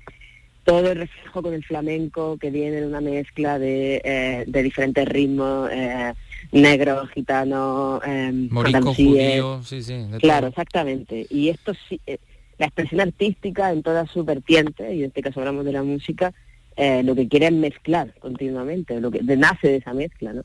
[0.65, 5.07] todo el reflejo con el flamenco que viene en una mezcla de, eh, de diferentes
[5.09, 6.13] ritmos, eh,
[6.51, 10.07] negro, gitano, eh, judío, sí, sí.
[10.19, 11.27] Claro, exactamente.
[11.31, 12.19] Y esto sí, eh,
[12.59, 16.33] la expresión artística en toda su vertiente, y en este caso hablamos de la música,
[16.77, 20.45] eh, lo que quiere es mezclar continuamente, lo que nace de esa mezcla, ¿no?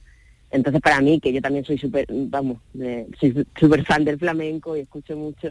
[0.49, 2.57] Entonces para mí, que yo también soy súper, vamos,
[3.19, 5.49] soy súper fan del flamenco y escucho mucho,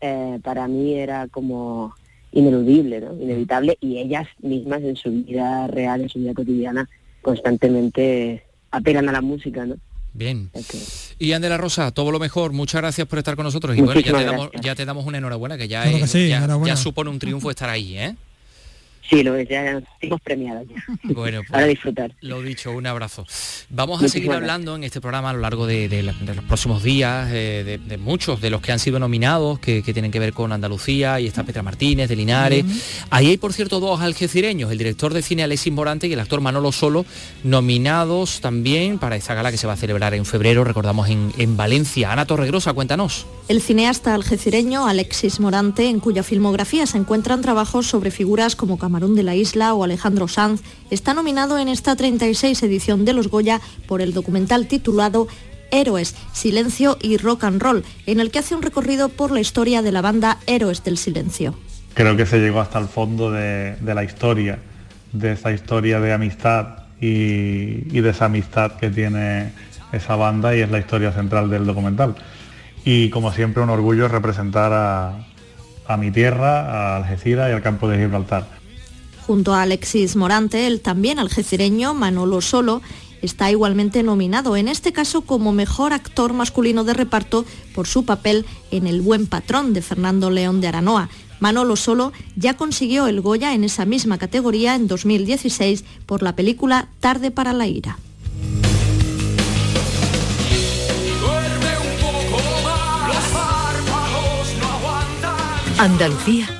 [0.00, 1.94] eh, para mí era como
[2.32, 3.14] ineludible, ¿no?
[3.20, 6.88] Inevitable, y ellas mismas en su vida real, en su vida cotidiana,
[7.22, 9.76] constantemente apelan a la música, ¿no?
[10.12, 10.50] Bien.
[11.18, 12.52] Y Andela Rosa, todo lo mejor.
[12.52, 13.76] Muchas gracias por estar con nosotros.
[13.76, 17.18] Y bueno, ya te, damos, ya te damos una enhorabuena, que ya, ya, supone un
[17.18, 18.16] triunfo estar ahí, ¿eh?
[19.10, 20.76] Sí, lo es, ya hemos premiado ya.
[21.14, 22.12] Bueno, pues, para disfrutar.
[22.20, 23.26] Lo dicho, un abrazo.
[23.68, 26.14] Vamos a seguir hablando en este programa a lo largo de, los
[26.46, 30.32] próximos días, eh, de, muchos de los que han sido nominados, que, tienen que ver
[30.32, 32.64] con Andalucía, y está Petra Martínez, de Linares.
[33.10, 36.40] Ahí hay, por cierto, dos algecireños, el director de cine Alexis Morante y el actor
[36.40, 37.04] Manolo Solo,
[37.42, 41.56] nominados también para esta gala que se va a celebrar en febrero, recordamos, en, en
[41.56, 42.12] Valencia.
[42.12, 43.26] Ana Torregrosa, cuéntanos.
[43.48, 48.99] El cineasta algecireño Alexis Morante, en cuya filmografía se encuentran trabajos sobre figuras como Camarón
[49.00, 50.60] de la Isla o Alejandro Sanz,
[50.90, 55.26] está nominado en esta 36 edición de los Goya por el documental titulado
[55.70, 59.82] Héroes, Silencio y Rock and Roll, en el que hace un recorrido por la historia
[59.82, 61.54] de la banda Héroes del Silencio.
[61.94, 64.58] Creo que se llegó hasta el fondo de, la historia,
[65.12, 69.52] de esa historia de amistad y, de esa amistad que tiene
[69.92, 72.14] esa banda y es la historia central del documental
[72.84, 77.98] y como siempre un orgullo representar a, mi tierra, a Algeciras y al campo de
[77.98, 78.59] Gibraltar.
[79.30, 82.82] Junto a Alexis Morante, el también algecireño Manolo Solo
[83.22, 88.44] está igualmente nominado, en este caso como mejor actor masculino de reparto por su papel
[88.72, 91.10] en El buen patrón de Fernando León de Aranoa.
[91.38, 96.88] Manolo Solo ya consiguió el Goya en esa misma categoría en 2016 por la película
[96.98, 98.00] Tarde para la ira.
[105.78, 106.59] Andalucía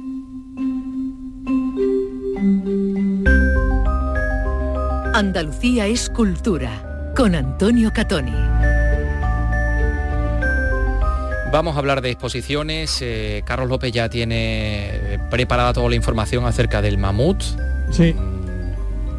[5.13, 8.33] Andalucía es cultura, con Antonio Catoni.
[11.51, 12.97] Vamos a hablar de exposiciones.
[13.01, 17.43] Eh, Carlos López ya tiene eh, preparada toda la información acerca del mamut.
[17.91, 18.15] Sí.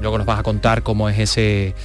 [0.01, 1.77] Luego nos vas a contar cómo es ese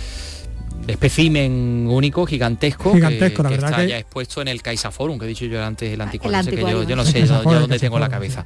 [0.88, 4.92] espécimen único, gigantesco, Gigantesco, la que, que verdad está que- ya expuesto en el Caixa
[4.92, 8.00] Forum, que he dicho yo antes, el anticuario, que yo, yo no sé dónde tengo
[8.00, 8.46] la cabeza.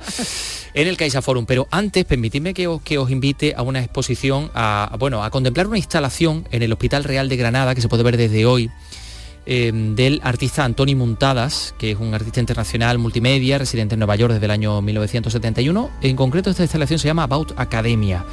[0.73, 4.49] En el Caixa Forum, pero antes permitidme que os, que os invite a una exposición,
[4.53, 8.03] a, bueno, a contemplar una instalación en el Hospital Real de Granada, que se puede
[8.03, 8.69] ver desde hoy,
[9.45, 14.33] eh, del artista Antoni Muntadas, que es un artista internacional multimedia, residente en Nueva York
[14.33, 15.89] desde el año 1971.
[16.01, 18.25] En concreto, esta instalación se llama About Academia.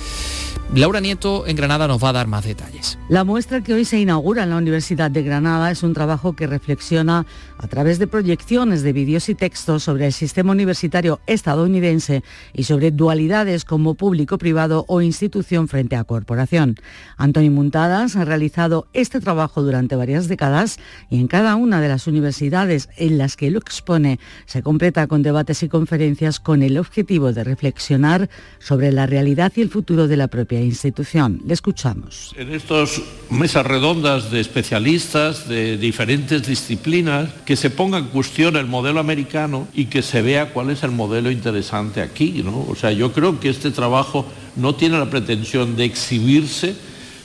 [0.75, 2.99] Laura Nieto en Granada nos va a dar más detalles.
[3.09, 6.47] La muestra que hoy se inaugura en la Universidad de Granada es un trabajo que
[6.47, 7.25] reflexiona
[7.57, 12.91] a través de proyecciones de vídeos y textos sobre el sistema universitario estadounidense y sobre
[12.91, 16.77] dualidades como público-privado o institución frente a corporación.
[17.17, 20.79] Antonio Muntadas ha realizado este trabajo durante varias décadas
[21.11, 25.23] y en cada una de las universidades en las que lo expone se completa con
[25.23, 30.17] debates y conferencias con el objetivo de reflexionar sobre la realidad y el futuro de
[30.17, 31.41] la propia institución.
[31.45, 32.35] Le escuchamos.
[32.37, 38.67] En estas mesas redondas de especialistas de diferentes disciplinas, que se ponga en cuestión el
[38.67, 42.67] modelo americano y que se vea cuál es el modelo interesante aquí, ¿no?
[42.69, 46.75] O sea, yo creo que este trabajo no tiene la pretensión de exhibirse,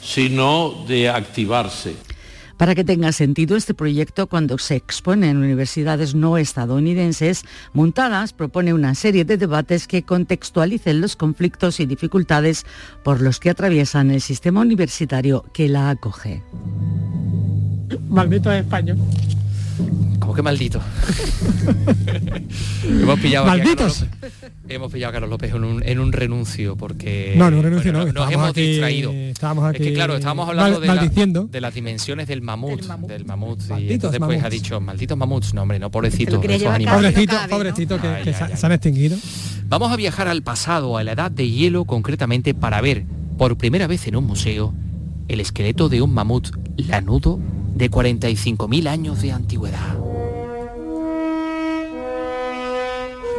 [0.01, 1.95] sino de activarse.
[2.63, 8.73] Para que tenga sentido este proyecto cuando se expone en universidades no estadounidenses, Montadas propone
[8.73, 12.65] una serie de debates que contextualicen los conflictos y dificultades
[13.03, 16.41] por los que atraviesan el sistema universitario que la acoge.
[18.07, 18.97] Maldito español.
[20.19, 20.79] ¿Cómo que maldito?
[22.85, 24.05] Hemos pillado aquí a Malditos.
[24.69, 28.05] Hemos pillado a Carlos López en un, en un renuncio porque No, no renuncio, no,
[28.05, 29.11] nos hemos aquí- distraído.
[29.11, 31.49] estábamos Es que aquí claro, estábamos hablando mal- de, la- maldiciendo.
[31.51, 35.53] de las dimensiones del mamut, del mamut, y Malditos entonces pues ha dicho, malditos mamuts,
[35.53, 37.11] no hombre, no pobrecitos, quería esos llevar animales.
[37.11, 39.17] Pobrecito, pobrecito que, se han extinguido.
[39.67, 43.03] Vamos a viajar al pasado, a la edad de hielo concretamente, para ver
[43.37, 44.73] por primera vez en un museo
[45.27, 47.37] el esqueleto de un mamut lanudo
[47.75, 49.97] de 45.000 años de antigüedad.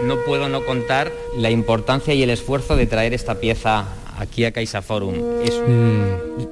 [0.02, 3.86] No puedo no contar la importancia y el esfuerzo de traer esta pieza
[4.18, 5.14] aquí a Caixa Forum.
[5.42, 5.60] Es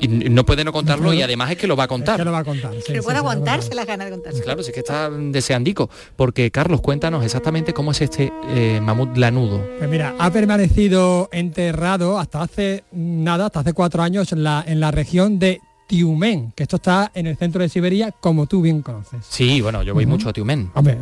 [0.01, 2.17] y no puede no contarlo y además es que lo va a contar.
[2.17, 2.73] Que lo va a contar.
[2.75, 4.43] sí, Pero sí, puede sí, lo va a aguantarse las ganas de contarse.
[4.43, 9.61] Claro, sí que está deseandico, porque Carlos, cuéntanos exactamente cómo es este eh, mamut lanudo.
[9.79, 14.81] Pues mira, ha permanecido enterrado hasta hace nada, hasta hace cuatro años en la, en
[14.81, 18.83] la región de Tiumen, que esto está en el centro de Siberia, como tú bien
[18.83, 19.25] conoces.
[19.29, 20.71] Sí, bueno, yo voy mucho a Tiumen.
[20.75, 20.99] Hombre,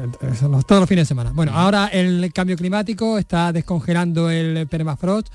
[0.66, 1.30] todos los fines de semana.
[1.34, 5.28] Bueno, ahora el cambio climático está descongelando el permafrost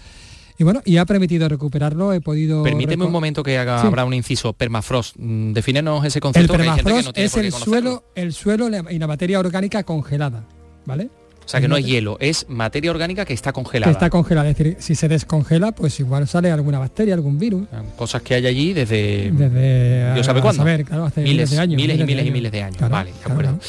[0.57, 2.13] y bueno, y ha permitido recuperarlo.
[2.13, 2.63] He podido.
[2.63, 3.87] Permíteme un momento que haga, Sí.
[3.87, 4.53] habrá un inciso.
[4.53, 7.51] Permafrost, mm, defínenos ese El concepto que hay gente que permafrost no tiene es el
[7.51, 10.45] suelo, el suelo y la materia orgánica congelada,
[10.85, 11.09] ¿vale?
[11.45, 13.91] O sea que no es hielo, es materia orgánica que está Que congelada.
[13.91, 17.67] está congelada, es decir, si se descongela, pues igual sale alguna bacteria, algún virus.
[17.95, 20.63] Cosas que hay allí desde, Desde Dios sabe cuándo.
[20.63, 22.77] saber, claro, hace miles, miles de años, miles y miles de y miles de años.
[22.77, 23.59] Claro, vale, de claro, acuerdo.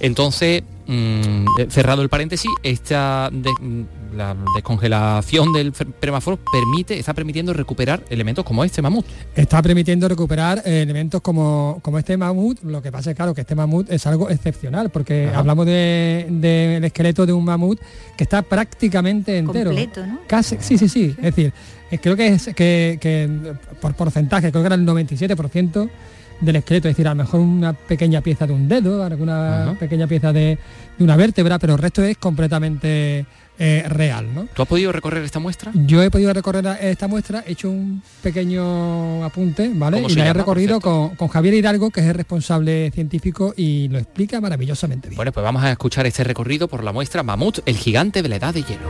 [0.00, 8.02] Entonces, mm, cerrado el paréntesis, esta de- la descongelación del permafrost permite, está permitiendo recuperar
[8.10, 9.04] elementos como este mamut.
[9.34, 12.62] está permitiendo recuperar eh, elementos como, como este mamut.
[12.62, 15.40] Lo que pasa es claro que este mamut es algo excepcional, porque Ajá.
[15.40, 17.78] hablamos de- del esqueleto de un mamut
[18.16, 19.70] que está prácticamente entero.
[19.70, 20.20] Completo, ¿no?
[20.26, 21.14] Casi, sí, sí, sí.
[21.18, 21.52] Es decir,
[21.90, 23.28] eh, creo que es que, que,
[23.80, 25.88] por porcentaje, creo que era el 97%
[26.40, 29.78] del esqueleto, es decir, a lo mejor una pequeña pieza de un dedo, alguna Ajá.
[29.78, 30.58] pequeña pieza de,
[30.98, 33.24] de una vértebra, pero el resto es completamente
[33.58, 34.46] eh, real, ¿no?
[34.54, 35.70] ¿Tú has podido recorrer esta muestra?
[35.74, 39.98] Yo he podido recorrer esta muestra, he hecho un pequeño apunte, ¿vale?
[39.98, 43.88] ¿Cómo Y la he recorrido con, con Javier Hidalgo, que es el responsable científico y
[43.88, 45.16] lo explica maravillosamente bien.
[45.16, 48.36] Bueno, pues vamos a escuchar este recorrido por la muestra Mamut, el gigante de la
[48.36, 48.88] edad de hielo.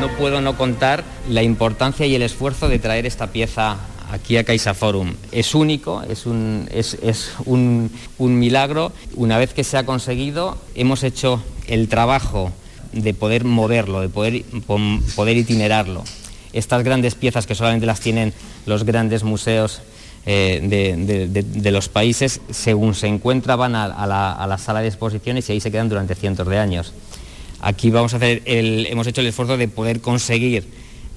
[0.00, 3.76] no puedo no contar la importancia y el esfuerzo de traer esta pieza
[4.12, 5.14] aquí a Caixa Forum.
[5.30, 8.92] Es único, es, un, es, es un, un milagro.
[9.14, 12.52] Una vez que se ha conseguido, hemos hecho el trabajo
[12.92, 14.44] de poder moverlo, de poder,
[15.14, 16.04] poder itinerarlo.
[16.52, 18.32] estas grandes piezas que solamente las tienen
[18.66, 19.80] los grandes museos
[20.24, 20.60] eh,
[21.34, 25.72] de, los países, según se encuentra van a, la, sala de exposiciones y ahí se
[25.72, 26.92] quedan durante cientos de años.
[27.60, 30.64] Aquí vamos a hacer hemos hecho el esfuerzo de poder conseguir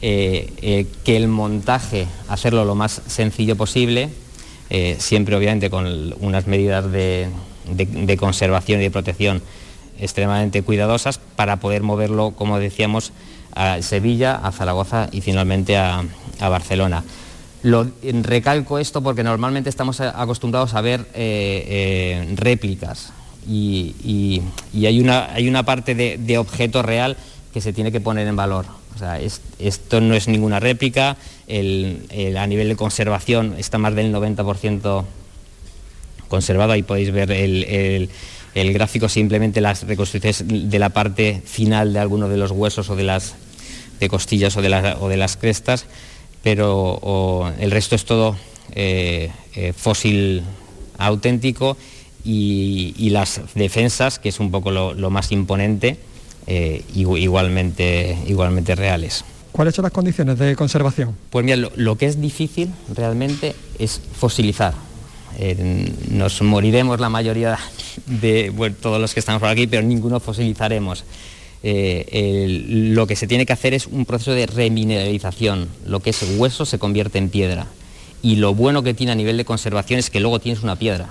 [0.01, 4.09] eh, eh, que el montaje, hacerlo lo más sencillo posible,
[4.97, 7.29] siempre obviamente con unas medidas de,
[8.17, 9.41] conservación y de protección
[9.99, 13.11] extremadamente cuidadosas para poder moverlo, como decíamos,
[13.53, 16.03] a Sevilla, a Zaragoza y finalmente a
[16.39, 17.03] Barcelona.
[17.65, 17.87] Lo,
[18.21, 23.11] recalco esto porque normalmente estamos acostumbrados a ver eh, eh, réplicas
[23.49, 27.17] y, hay, una, hay, una, parte de, objeto real
[27.51, 28.67] que se tiene que poner en valor.
[29.57, 31.17] esto no es ninguna réplica,
[31.49, 35.03] a nivel de conservación está más del 90%
[36.27, 38.11] conservado, ahí podéis ver el,
[38.73, 43.03] gráfico, simplemente las reconstrucciones de la parte final de algunos de los huesos o de
[43.03, 43.35] las
[43.99, 45.85] de costillas o de, o de las crestas
[46.45, 48.35] pero el resto es todo
[48.75, 50.43] eh, eh, fósil
[50.99, 51.75] auténtico
[52.23, 55.97] y, las defensas, que es un poco lo, más imponente,
[56.45, 59.25] eh, igualmente, igualmente reales.
[59.51, 61.15] ¿Cuáles son las condiciones de conservación?
[61.31, 64.75] Pues mira, lo, que es difícil realmente es fosilizar.
[66.09, 67.57] Nos moriremos la mayoría
[68.05, 71.03] de todos los que estamos por aquí, pero ninguno fosilizaremos.
[71.67, 75.67] Eh, lo que se tiene que hacer es un proceso de remineralización.
[75.85, 77.67] Lo que es hueso se convierte en piedra.
[78.21, 81.09] Y lo bueno que tiene a nivel de conservación es que luego tienes una piedra.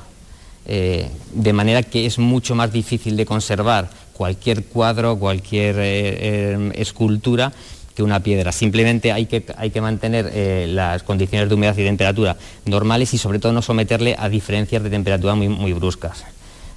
[0.67, 7.53] Eh, de manera que es mucho más difícil de conservar cualquier cuadro, cualquier eh, escultura
[7.95, 8.53] que una piedra.
[8.53, 13.39] Simplemente hay que, hay que mantener las condiciones de humedad y temperatura normales y sobre
[13.39, 16.25] todo no someterle a diferencias de temperatura muy, muy bruscas.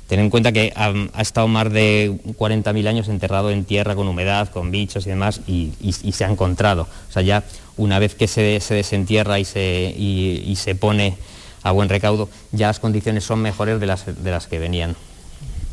[0.08, 4.48] Ten en cuenta que ha, estado más de 40.000 años enterrado en tierra con humedad,
[4.50, 5.74] con bichos y demás, y,
[6.14, 6.88] se ha encontrado.
[7.10, 7.44] O sea, ya
[7.76, 11.18] una vez que se, desentierra y se, se, pone
[11.62, 14.96] a buen recaudo, ya las condiciones son mejores de las, de las que venían.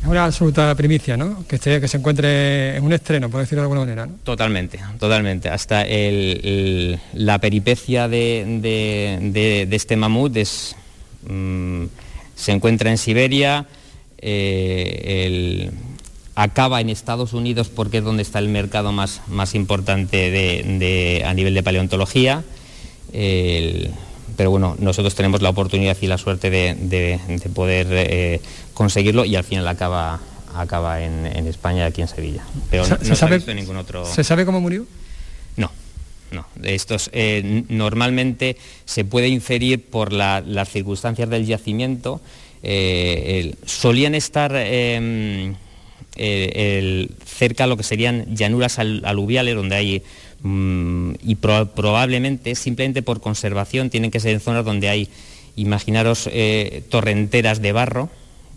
[0.05, 1.47] Es una absoluta primicia, ¿no?
[1.47, 4.07] Que, se encuentre en un estreno, por decirlo de alguna manera.
[4.23, 5.49] Totalmente, totalmente.
[5.49, 5.83] Hasta
[7.13, 10.37] la peripecia de, este mamut
[11.27, 11.85] mm,
[12.35, 13.65] se encuentra en Siberia,
[14.19, 15.71] eh,
[16.35, 21.55] acaba en Estados Unidos porque es donde está el mercado más, más importante a nivel
[21.55, 22.43] de paleontología.
[23.11, 27.19] pero bueno, nosotros tenemos la oportunidad y la suerte de,
[27.55, 28.39] poder eh,
[28.75, 30.19] conseguirlo y al final acaba,
[30.53, 32.43] acaba en, España, aquí en Sevilla.
[32.69, 34.05] Pero no, se, sabe, ningún otro...
[34.05, 34.85] ¿Se sabe cómo murió?
[35.57, 35.71] No,
[36.31, 36.45] no.
[36.61, 42.21] Estos, eh, normalmente se puede inferir por las circunstancias del yacimiento
[42.67, 45.55] eh, solían estar em,
[46.15, 50.03] eh, cerca lo que serían llanuras aluviales, donde hay,
[50.41, 55.09] mm, y probablemente simplemente por conservación tienen que ser en zonas donde hay,
[55.55, 56.27] imaginaros,
[56.89, 58.09] torrenteras de barro,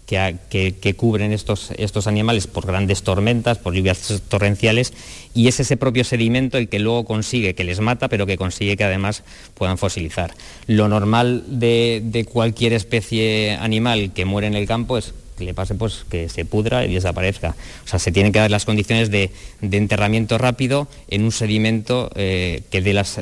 [0.08, 4.94] que, cubren estos, estos animales por grandes tormentas, por lluvias torrenciales,
[5.34, 8.78] y es ese propio sedimento el que luego consigue, que les mata, pero que consigue
[8.78, 10.32] que además puedan fosilizar.
[10.66, 15.74] Lo normal de, cualquier especie animal que muere en el campo es que le pase
[15.74, 17.54] pues que se pudra y desaparezca.
[17.84, 22.62] O sea, se tienen que dar las condiciones de, enterramiento rápido en un sedimento eh,
[22.70, 23.20] que dé las,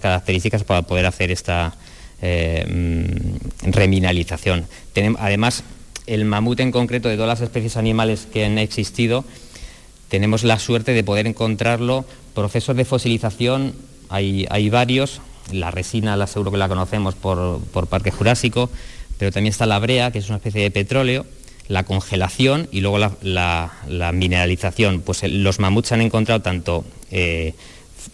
[0.00, 1.74] características para poder hacer esta
[2.22, 4.66] eh, mm, reminalización.
[5.18, 5.64] además,
[6.06, 9.24] el mamut en concreto, de todas las especies animales que han existido,
[10.08, 12.04] tenemos la suerte de poder encontrarlo.
[12.34, 13.74] Procesos de fosilización
[14.08, 18.70] hay, varios, la resina la seguro que la conocemos por, Parque Jurásico,
[19.18, 21.26] pero también está la brea, que es una especie de petróleo,
[21.68, 25.00] la congelación y luego la, mineralización.
[25.00, 27.54] Pues los mamuts han encontrado tanto eh,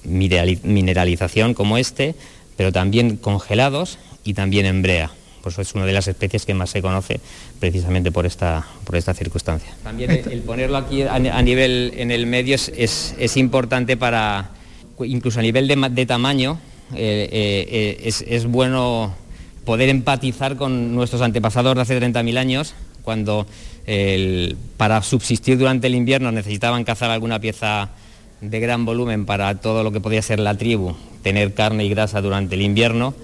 [0.04, 2.14] mineralización como este,
[2.56, 5.10] pero también congelados y también en brea
[5.42, 7.20] pues es una de las especies que más se conoce
[7.58, 9.74] precisamente por esta, por circunstancia.
[9.82, 14.50] También el, ponerlo aquí a, nivel en el medio es, importante para,
[15.00, 16.58] incluso a nivel de, tamaño,
[16.94, 19.14] eh, eh, es, bueno
[19.64, 23.46] poder empatizar con nuestros antepasados de hace 30.000 años, cuando
[24.76, 27.90] para subsistir durante el invierno necesitaban cazar alguna pieza
[28.40, 32.20] de gran volumen para todo lo que podía ser la tribu, tener carne y grasa
[32.20, 33.14] durante el invierno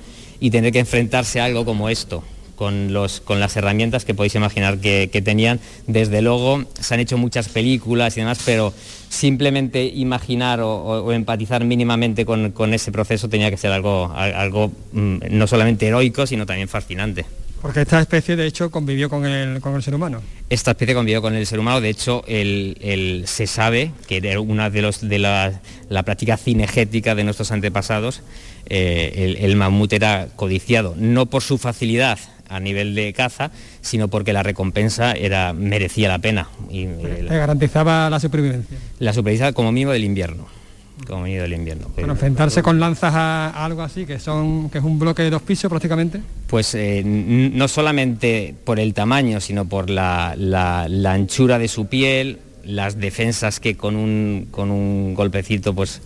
[0.41, 2.23] y tener que enfrentarse a algo como esto,
[2.57, 5.61] con, los, con las herramientas que podéis imaginar que, tenían.
[5.87, 8.73] Desde luego se han hecho muchas películas y demás, pero
[9.09, 15.47] simplemente imaginar o, empatizar mínimamente con, ese proceso tenía que ser algo, algo mm, no
[15.47, 17.25] solamente heroico, sino también fascinante.
[17.67, 20.23] Porque esta especie de hecho convivió con el, con el ser humano.
[20.51, 21.81] esta especie convivió con el ser humano.
[21.81, 27.51] De hecho, se sabe que era una de, los, de la, práctica cinegética de nuestros
[27.51, 28.23] antepasados.
[28.69, 33.51] Eh, el, mamut era codiciado, no por su facilidad a nivel de caza,
[33.81, 36.49] sino porque la recompensa era, merecía la pena.
[36.71, 38.77] Y, eh, garantizaba la supervivencia.
[38.99, 40.47] La supervivencia como mínimo del invierno
[41.07, 41.89] como venido del invierno.
[41.95, 45.43] Bueno, enfrentarse con lanzas a, algo así, que son que es un bloque de dos
[45.43, 46.21] pisos prácticamente.
[46.47, 50.35] Pues eh, no solamente por el tamaño, sino por la,
[51.07, 56.01] anchura de su piel, las defensas que con un, con un golpecito pues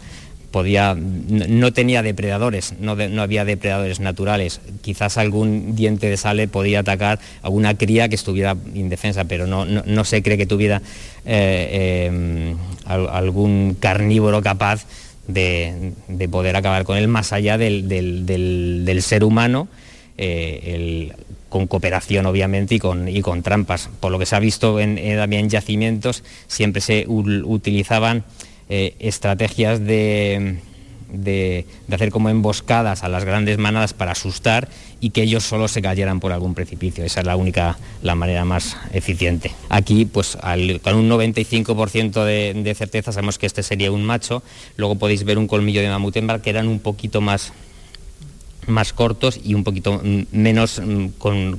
[0.51, 2.93] podía, no, tenía depredadores, no,
[3.23, 4.61] había depredadores naturales.
[4.83, 9.65] Quizás algún diente de sale podía atacar a una cría que estuviera indefensa, pero no,
[9.65, 10.83] no, se cree que tuviera
[11.25, 14.87] eh, em, algún carnívoro capaz
[15.29, 15.93] de,
[16.31, 19.69] poder acabar con él más allá del, ser humano.
[20.19, 21.13] Eh,
[21.49, 23.91] con cooperación obviamente y con, y con trampas.
[24.01, 28.25] Por lo que se ha visto en, también yacimientos, siempre se utilizaban
[28.73, 30.59] eh, estrategias de,
[31.91, 34.69] hacer como emboscadas a las grandes manadas para asustar
[35.01, 37.05] y que ellos solo se cayeran por algún precipicio.
[37.05, 39.51] Esa es la única, la manera más eficiente.
[39.71, 40.39] Aquí, pues
[40.83, 44.41] con un 95% de, certeza sabemos que este sería un macho.
[44.77, 47.53] Luego podéis ver un colmillo de mamut que eran un poquito más,
[48.69, 50.01] más cortos y un poquito
[50.31, 51.59] menos mm, con,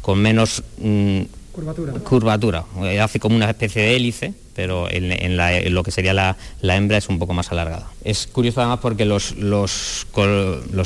[0.00, 1.24] con menos mm,
[1.58, 1.92] curvatura.
[2.04, 2.64] curvatura.
[3.02, 5.36] Hace como una especie de hélice pero en,
[5.72, 7.92] lo que sería la, hembra es un poco más alargada.
[8.02, 9.36] Es curioso además porque los,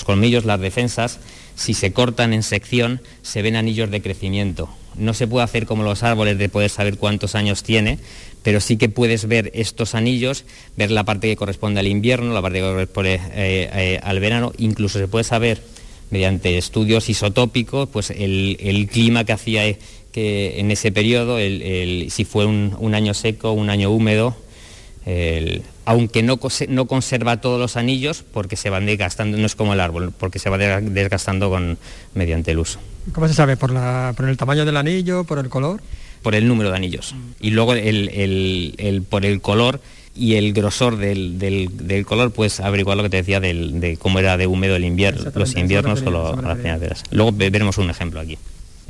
[0.04, 1.20] colmillos, las defensas,
[1.54, 4.68] si se cortan en sección, se ven anillos de crecimiento.
[4.94, 7.98] No se puede hacer como los árboles de poder saber cuántos años tiene,
[8.42, 10.44] pero sí que puedes ver estos anillos,
[10.76, 14.52] ver la parte que corresponde al invierno, la parte que corresponde eh, eh, al verano,
[14.58, 15.62] incluso se puede saber
[16.12, 19.64] mediante estudios isotópicos, pues el, clima que hacía
[20.12, 24.36] que en ese periodo, si fue un, año seco, un año húmedo,
[25.84, 26.38] aunque no,
[26.68, 30.38] no, conserva todos los anillos porque se van desgastando, no es como el árbol, porque
[30.38, 31.78] se va desgastando con,
[32.14, 32.78] mediante el uso.
[33.12, 33.56] ¿Cómo se sabe?
[33.56, 33.72] ¿Por,
[34.14, 35.24] ¿Por el tamaño del anillo?
[35.24, 35.82] ¿Por el color?
[36.22, 37.14] Por el número de anillos.
[37.40, 37.72] Y luego
[39.08, 39.80] por el color
[40.14, 44.46] y el grosor del, color, pues averiguar lo que te decía de cómo era de
[44.46, 47.02] húmedo el invierno, los inviernos o las primaveras.
[47.10, 48.38] Luego veremos un ejemplo aquí.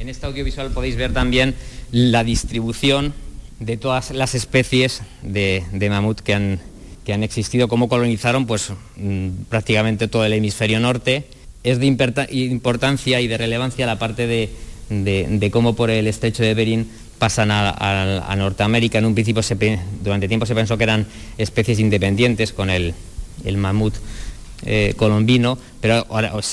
[0.02, 1.54] En este audiovisual podéis ver también
[1.92, 3.14] la distribución
[3.60, 10.24] de todas las especies de, mamut que han, existido, cómo colonizaron pues, mm, prácticamente todo
[10.24, 11.26] el hemisferio norte.
[11.62, 16.88] Es de importancia y de relevancia la parte de, cómo por el estrecho de Bering
[17.20, 18.98] pasan a, Norteamérica.
[18.98, 19.40] En un principio,
[20.02, 21.06] durante tiempo se pensó que eran
[21.38, 22.92] especies independientes con el,
[23.56, 23.94] mamut
[24.66, 26.04] eh, colombino, pero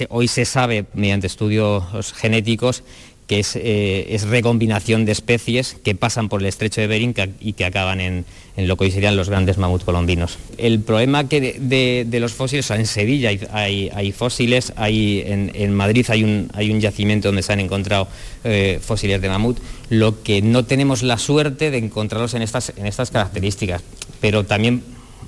[0.09, 2.83] hoy se sabe mediante estudios genéticos
[3.29, 7.63] que eh, es, recombinación de especies que pasan por el estrecho de Bering y que
[7.63, 8.25] acaban en,
[8.57, 10.39] lo que hoy serían los grandes mamuts colombinos.
[10.57, 16.79] El problema que de, los fósiles, en Sevilla hay, fósiles, hay, en, Madrid hay un,
[16.79, 18.07] yacimiento donde se han encontrado
[18.43, 19.59] eh, fósiles de mamut,
[19.91, 23.83] lo que no tenemos la suerte de encontrarlos en estas características,
[24.19, 24.81] pero también,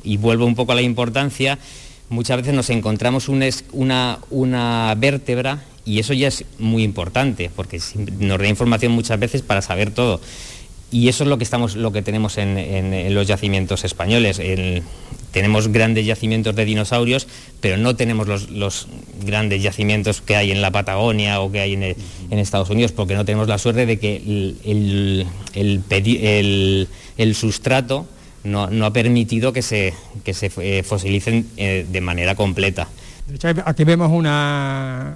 [0.04, 1.60] y vuelvo un poco a la importancia,
[2.12, 7.80] muchas veces nos encontramos una, una vértebra y eso ya es muy importante, porque
[8.20, 10.22] nos da información muchas veces para saber todo.
[10.92, 14.42] Y eso es lo que, estamos, lo que tenemos en, los yacimientos españoles.
[15.32, 17.28] tenemos grandes yacimientos de dinosaurios,
[17.62, 18.88] pero no tenemos los,
[19.24, 21.96] grandes yacimientos que hay en la Patagonia o que hay en,
[22.38, 25.26] Estados Unidos, porque no tenemos la suerte de que el,
[27.18, 28.06] el, sustrato
[28.44, 32.88] no, ha permitido que se, que se eh, fosilicen eh, de manera completa.
[33.28, 35.16] De hecho, aquí vemos una,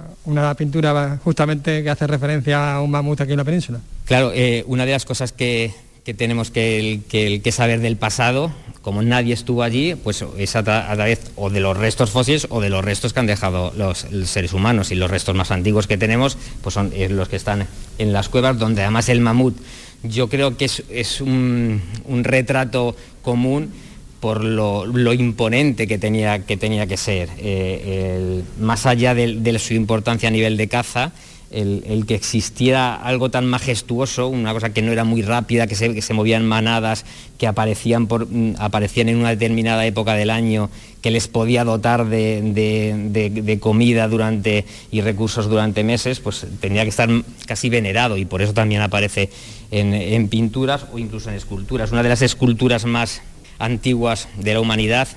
[0.56, 3.80] pintura justamente que hace referencia a un mamut aquí en la península.
[4.06, 5.74] Claro, eh, una de las cosas que,
[6.16, 11.60] tenemos que, saber del pasado, como nadie estuvo allí, pues es a, través o de
[11.60, 14.92] los restos fósiles o de los restos que han dejado los, seres humanos.
[14.92, 17.66] Y los restos más antiguos que tenemos pues son los que están
[17.98, 19.56] en las cuevas, donde además el mamut,
[20.02, 21.80] yo creo que es, un
[22.22, 23.72] retrato común
[24.20, 27.28] por lo, imponente que tenía que, tenía que ser.
[27.38, 31.12] Eh, más allá de, su importancia a nivel de caza,
[31.50, 35.94] el, que existiera algo tan majestuoso, una cosa que no era muy rápida, que se,
[35.94, 37.04] que movían manadas,
[37.38, 40.70] que aparecían, mm, aparecían en una determinada época del año,
[41.00, 47.08] que les podía dotar de, comida durante, y recursos durante meses, pues tenía que estar
[47.46, 49.30] casi venerado y por eso también aparece
[49.70, 51.92] en, en pinturas o incluso en esculturas.
[51.92, 53.22] Una de las esculturas más
[53.58, 55.08] antiguas de la humanidad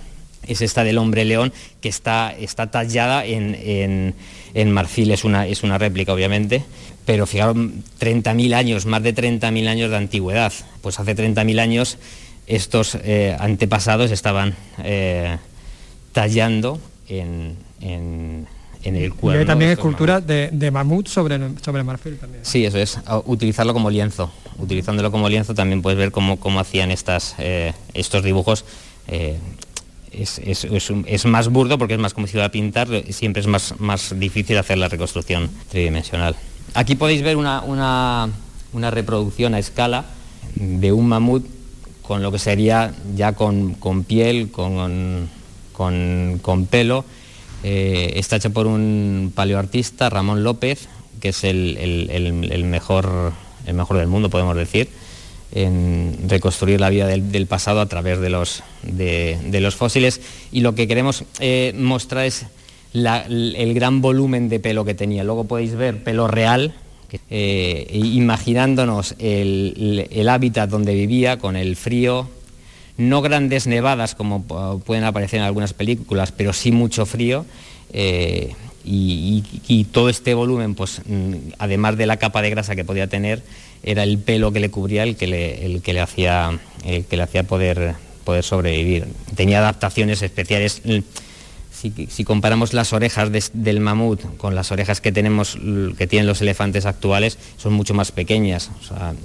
[0.48, 4.16] es esta del hombre león que está, está tallada en,
[4.72, 6.64] marfil, es una, es una réplica obviamente,
[7.06, 10.54] pero fijaros, 30.000 años, más de 30.000 años de antigüedad.
[10.82, 11.98] Pues hace 30.000 años
[12.46, 15.38] estos eh, antepasados estaban eh,
[16.12, 17.58] tallando en,
[18.84, 19.34] el cuerpo.
[19.34, 22.46] Y hay también esculturas de, de, mamut sobre, sobre marfil también.
[22.46, 24.32] Sí, eso es, utilizarlo como lienzo.
[24.58, 28.66] Utilizándolo como lienzo también puedes ver cómo, cómo hacían estas, eh, estos dibujos
[30.12, 34.78] es, más burdo porque es más iba a pintar, siempre es más, más difícil hacer
[34.78, 36.36] la reconstrucción tridimensional.
[36.74, 38.30] Aquí podéis ver una,
[38.74, 40.05] reproducción a escala
[40.55, 41.45] de un mamut
[42.01, 43.76] con lo que sería ya con,
[44.07, 45.30] piel, con,
[45.74, 47.05] con, pelo.
[47.64, 50.88] Eh, está hecho por un paleoartista, Ramón López,
[51.20, 53.34] que es el, mejor,
[53.66, 54.89] el mejor del mundo, podemos decir
[55.52, 60.22] en reconstruir la vida del, pasado a través de los, de, los, fósiles
[60.52, 62.45] y lo que queremos eh, mostrar es
[62.93, 65.24] el gran volumen de pelo que tenía.
[65.24, 66.74] Luego podéis ver pelo real,
[67.30, 72.28] eh, imaginándonos el, hábitat donde vivía con el frío,
[72.97, 74.43] no grandes nevadas como
[74.80, 77.45] pueden aparecer en algunas películas, pero sí mucho frío.
[77.91, 78.54] Eh,
[78.84, 83.44] y, todo este volumen, pues mm, además de la capa de grasa que podía tener,
[83.84, 87.18] era el pelo que le cubría el que le, el que le hacía, el que
[87.18, 89.08] le hacía poder, poder sobrevivir.
[89.36, 90.82] Tenía adaptaciones especiales.
[91.72, 95.58] Si, comparamos las orejas del mamut con las orejas que tenemos,
[95.98, 98.70] que tienen los elefantes actuales, son mucho más pequeñas.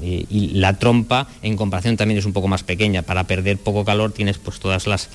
[0.00, 3.02] y, la trompa, en comparación, también es un poco más pequeña.
[3.02, 5.08] Para perder poco calor tienes pues todas las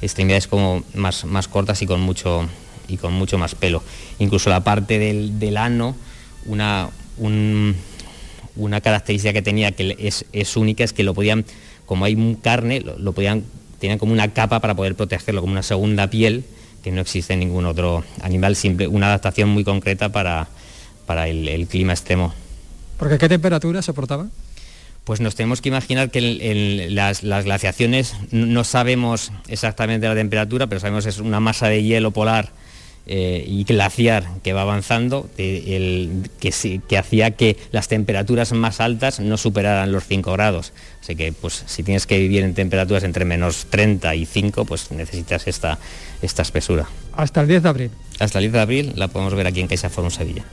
[0.00, 2.48] extremidades como más, más cortas y con mucho,
[2.88, 3.82] y con mucho más pelo.
[4.18, 5.96] Incluso la parte del, del ano,
[6.46, 7.74] una, un,
[8.56, 9.96] una característica que tenía que
[10.32, 11.44] es, única es que lo podían,
[11.84, 13.44] como hay carne, lo, podían,
[13.78, 16.44] tenían como una capa para poder protegerlo, como una segunda piel
[16.82, 20.48] que no existe en ningún otro animal, simple, una adaptación muy concreta para,
[21.04, 22.32] para el, clima extremo.
[22.98, 24.28] ¿Porque qué temperatura soportaba?
[25.04, 30.80] Pues nos tenemos que imaginar que las, las, glaciaciones no sabemos exactamente la temperatura, pero
[30.80, 32.50] sabemos que es una masa de hielo polar
[33.08, 39.36] eh, y glaciar que va avanzando, que, que, hacía que las temperaturas más altas no
[39.36, 40.72] superaran los 5 grados.
[41.00, 44.90] Así que pues, si tienes que vivir en temperaturas entre menos 30 y 5, pues
[44.90, 45.78] necesitas esta,
[46.20, 46.86] esta espesura.
[47.14, 47.90] Hasta el 10 de abril.
[48.18, 50.44] Hasta el 10 de abril la podemos ver aquí en Caixa Forum Sevilla.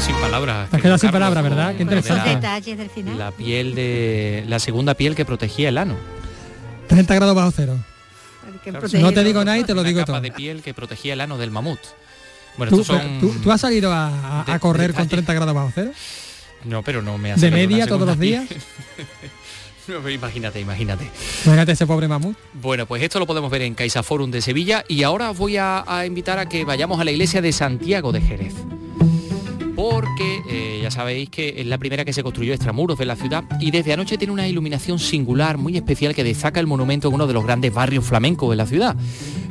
[0.00, 0.70] sin palabras.
[0.70, 1.74] Te has quedado sin palabras, ¿verdad?
[1.74, 2.30] Qué interesante.
[2.30, 3.18] detalles del final.
[3.18, 5.96] La piel de la segunda piel que protegía el ano.
[6.86, 7.78] 30 grados bajo cero.
[9.00, 10.20] no te digo nada y te lo digo todo.
[10.20, 11.80] de piel que protegía el ano del mamut.
[12.56, 12.84] Bueno, ¿Tú,
[13.42, 15.90] ¿tú, has salido a, correr con 30 grados bajo cero?
[16.64, 18.46] No, pero no me ha ¿De media todos los días?
[20.12, 21.10] imagínate, imagínate.
[21.44, 22.36] Imagínate ese pobre mamut.
[22.54, 25.58] Bueno, pues esto lo podemos ver en Caixa Forum de Sevilla y ahora os voy
[25.58, 28.54] a invitar a que vayamos a la iglesia de Santiago de Jerez
[29.76, 33.44] porque eh, ya sabéis que es la primera que se construyó extramuros de la ciudad
[33.60, 37.26] y desde anoche tiene una iluminación singular, muy especial, que destaca el monumento en uno
[37.26, 38.96] de los grandes barrios flamencos de la ciudad.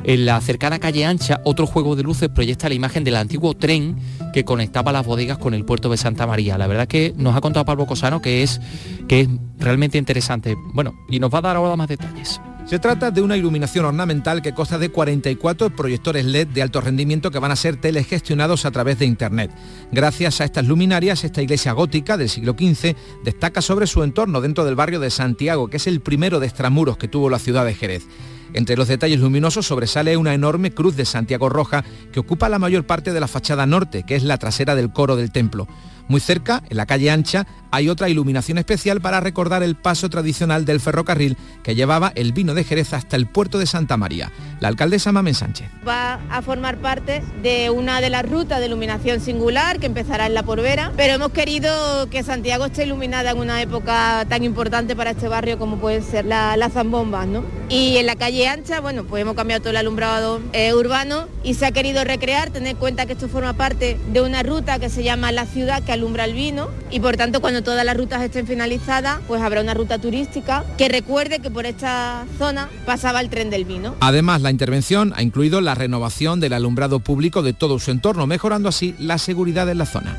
[0.02, 3.96] En la cercana calle Ancha, otro juego de luces proyecta la imagen del antiguo tren
[4.32, 6.58] que conectaba las bodegas con el puerto de Santa María.
[6.58, 8.60] La verdad que nos ha contado Pablo Cosano que es,
[9.06, 10.56] que es realmente interesante.
[10.74, 12.40] Bueno, y nos va a dar ahora más detalles.
[12.66, 17.30] Se trata de una iluminación ornamental que consta de 44 proyectores LED de alto rendimiento
[17.30, 19.52] que van a ser telegestionados a través de Internet.
[19.92, 24.64] Gracias a estas luminarias, esta iglesia gótica del siglo XV destaca sobre su entorno dentro
[24.64, 27.74] del barrio de Santiago, que es el primero de extramuros que tuvo la ciudad de
[27.74, 28.08] Jerez.
[28.52, 32.84] Entre los detalles luminosos sobresale una enorme cruz de Santiago Roja que ocupa la mayor
[32.84, 35.68] parte de la fachada norte, que es la trasera del coro del templo.
[36.08, 40.64] Muy cerca, en la calle Ancha, hay otra iluminación especial para recordar el paso tradicional
[40.64, 44.30] del ferrocarril que llevaba el vino de Jerez hasta el puerto de Santa María.
[44.60, 45.68] La alcaldesa Mamen Sánchez.
[45.86, 50.34] Va a formar parte de una de las rutas de iluminación singular que empezará en
[50.34, 55.10] La Porvera, pero hemos querido que Santiago esté iluminada en una época tan importante para
[55.10, 57.26] este barrio como pueden ser las zambombas.
[57.26, 57.44] ¿no?
[57.68, 61.54] Y en la calle Ancha, bueno, pues hemos cambiado todo el alumbrado eh, urbano y
[61.54, 64.88] se ha querido recrear, tener en cuenta que esto forma parte de una ruta que
[64.88, 68.22] se llama La Ciudad, que alumbra el vino y por tanto cuando todas las rutas
[68.22, 73.28] estén finalizadas, pues habrá una ruta turística que recuerde que por esta zona pasaba el
[73.28, 73.96] tren del vino.
[74.00, 78.68] Además, la intervención ha incluido la renovación del alumbrado público de todo su entorno, mejorando
[78.68, 80.16] así la seguridad en la zona.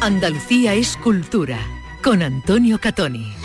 [0.00, 1.58] Andalucía es cultura,
[2.02, 3.43] con Antonio Catoni.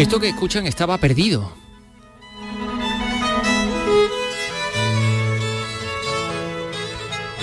[0.00, 1.52] Esto que escuchan estaba perdido.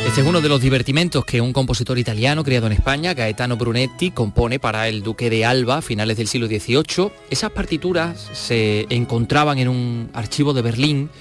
[0.08, 4.10] Este es uno de los divertimentos que un compositor italiano criado en España, Gaetano Brunetti,
[4.10, 7.12] compone para el duque de Alba a finales del siglo XVIII.
[7.30, 11.12] Esas partituras se encontraban en un archivo de Berlín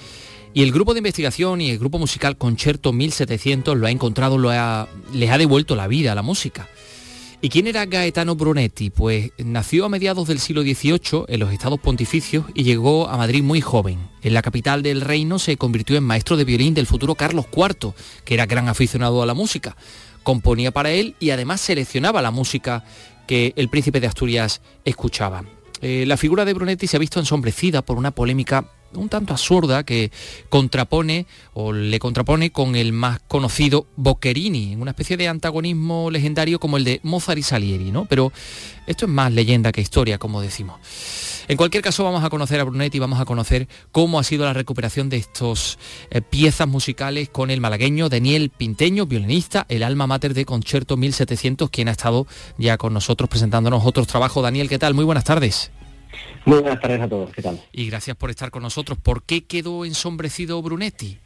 [0.54, 4.48] y el grupo de investigación y el grupo musical Concerto 1700 lo ha encontrado, lo
[4.48, 6.66] ha, les ha devuelto la vida a la música.
[7.42, 8.88] ¿Y quién era Gaetano Brunetti?
[8.88, 13.42] Pues nació a mediados del siglo XVIII en los Estados Pontificios y llegó a Madrid
[13.42, 13.98] muy joven.
[14.22, 17.92] En la capital del reino se convirtió en maestro de violín del futuro Carlos IV,
[18.24, 19.76] que era gran aficionado a la música.
[20.22, 22.84] Componía para él y además seleccionaba la música
[23.26, 25.44] que el príncipe de Asturias escuchaba.
[25.82, 29.84] Eh, la figura de Brunetti se ha visto ensombrecida por una polémica un tanto absurda
[29.84, 30.10] que
[30.48, 36.76] contrapone o le contrapone con el más conocido Boccherini, una especie de antagonismo legendario como
[36.76, 38.06] el de Mozart y Salieri, ¿no?
[38.06, 38.32] Pero
[38.86, 40.80] esto es más leyenda que historia, como decimos.
[41.48, 44.52] En cualquier caso vamos a conocer a Brunetti, vamos a conocer cómo ha sido la
[44.52, 45.78] recuperación de estas
[46.10, 51.70] eh, piezas musicales con el malagueño Daniel Pinteño, violinista, el alma mater de Concierto 1700,
[51.70, 52.26] quien ha estado
[52.58, 54.42] ya con nosotros presentándonos otros trabajos.
[54.42, 54.94] Daniel, ¿qué tal?
[54.94, 55.70] Muy buenas tardes.
[56.46, 57.60] Muy buenas tardes a todos, ¿qué tal?
[57.72, 58.96] Y gracias por estar con nosotros.
[59.02, 61.18] ¿Por qué quedó ensombrecido Brunetti?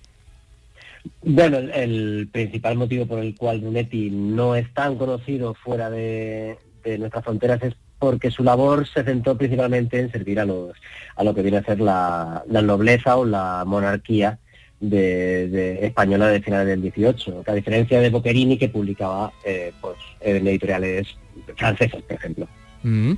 [1.22, 6.56] Bueno, el, principal motivo por el cual Brunetti no es tan conocido fuera de,
[6.98, 10.74] nuestras fronteras es porque su labor se centró principalmente en servir a, los,
[11.14, 14.38] a lo que viene a ser la, nobleza o la monarquía
[14.80, 19.98] de, española de finales del 18, que a diferencia de Boccherini que publicaba eh, pues,
[20.20, 21.08] en editoriales
[21.56, 22.48] francesas, por ejemplo.
[22.82, 23.12] Mm.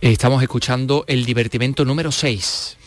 [0.00, 2.78] Estamos escuchando el divertimento número 6.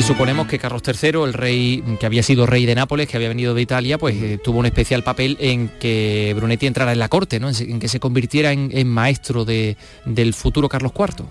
[0.00, 3.28] Y suponemos que Carlos III, el rey que había sido rey de Nápoles, que había
[3.28, 7.10] venido de Italia, pues eh, tuvo un especial papel en que Brunetti entrara en la
[7.10, 7.50] corte, ¿no?
[7.50, 9.76] en, que se convirtiera en, maestro de,
[10.06, 11.26] del futuro Carlos IV.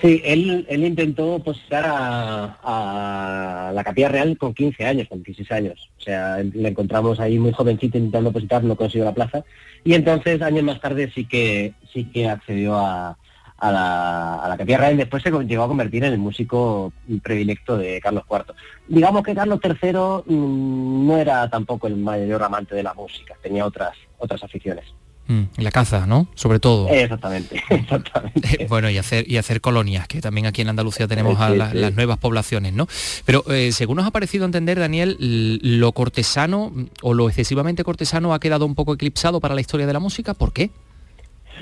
[0.00, 5.90] Sí, él, él intentó positar a, la Capilla Real con 15 años, con 16 años.
[5.98, 9.44] O sea, le encontramos ahí muy jovencito intentando positar, no consiguió la plaza.
[9.84, 13.18] Y entonces, años más tarde, sí que, sí que accedió a,
[13.60, 17.76] la, a la Capilla Real y después se llegó a convertir en el músico predilecto
[17.76, 18.54] de Carlos IV.
[18.88, 23.66] Digamos que Carlos III mm, no era tampoco el mayor amante de la música, tenía
[23.66, 24.86] otras, otras aficiones.
[25.30, 26.26] Mm, la caza, ¿no?
[26.34, 26.88] Sobre todo.
[26.88, 28.66] Exactamente, exactamente.
[28.68, 32.18] bueno, y hacer, y hacer colonias, que también aquí en Andalucía tenemos a las nuevas
[32.18, 32.88] poblaciones, ¿no?
[33.24, 36.72] Pero eh, según nos ha parecido entender, Daniel, lo cortesano
[37.02, 40.34] o lo excesivamente cortesano ha quedado un poco eclipsado para la historia de la música.
[40.34, 40.72] ¿Por qué?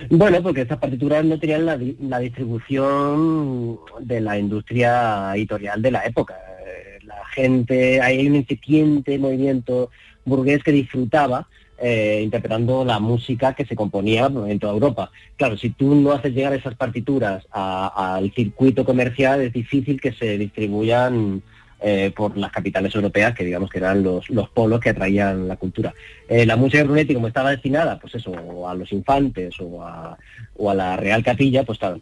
[0.09, 6.07] Bueno, porque estas partituras no tenían la, la distribución de la industria editorial de la
[6.07, 6.37] época.
[6.66, 9.91] Eh, la gente, hay un incipiente movimiento
[10.25, 11.47] burgués que disfrutaba
[11.81, 15.11] eh, interpretando la música que se componía en toda Europa.
[15.37, 20.39] Claro, si tú no haces llegar esas partituras al circuito comercial, es difícil que se
[20.39, 21.43] distribuyan
[21.81, 25.57] eh, por las capitales europeas, que digamos que eran los, los polos que atraían la
[25.57, 25.95] cultura.
[26.29, 30.18] Eh, la música de Brunetti, como estaba destinada, pues eso, a los infantes o a,
[30.57, 32.01] o a la Real Capilla, pues claro,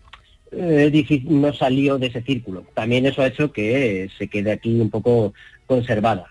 [0.53, 2.65] no salió de ese círculo.
[2.73, 5.35] También eso ha hecho que se quede aquí un poco
[5.67, 6.29] conservada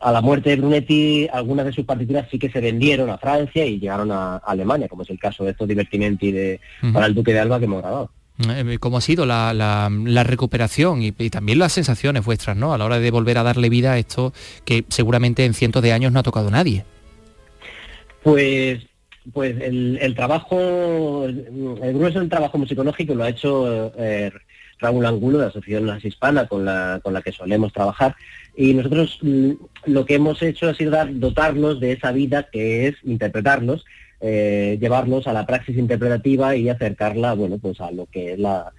[0.00, 3.64] a la muerte de Brunetti, algunas de sus partituras sí que se vendieron a Francia
[3.64, 6.60] y llegaron a, Alemania, como es el caso de estos divertimenti de,
[6.92, 8.10] para el Duque de Alba que hemos grabado.
[8.48, 9.90] Eh, ¿Cómo ha sido la,
[10.24, 12.74] recuperación y, también las sensaciones vuestras, ¿no?
[12.74, 14.32] A la hora de volver a darle vida a esto
[14.64, 16.84] que seguramente en cientos de años no ha tocado nadie.
[18.24, 18.80] Pues,
[19.32, 24.32] pues el, trabajo, el grueso del trabajo musicológico lo ha hecho eh,
[24.78, 28.16] Raúl Angulo de la Asociación Las Hispana con la, con la que solemos trabajar
[28.56, 29.50] y nosotros mm,
[29.86, 33.84] lo que hemos hecho ha sido dotarlos de esa vida que es interpretarlos,
[34.20, 38.72] eh, llevarlos a la praxis interpretativa y acercarla, bueno, pues a lo que es la,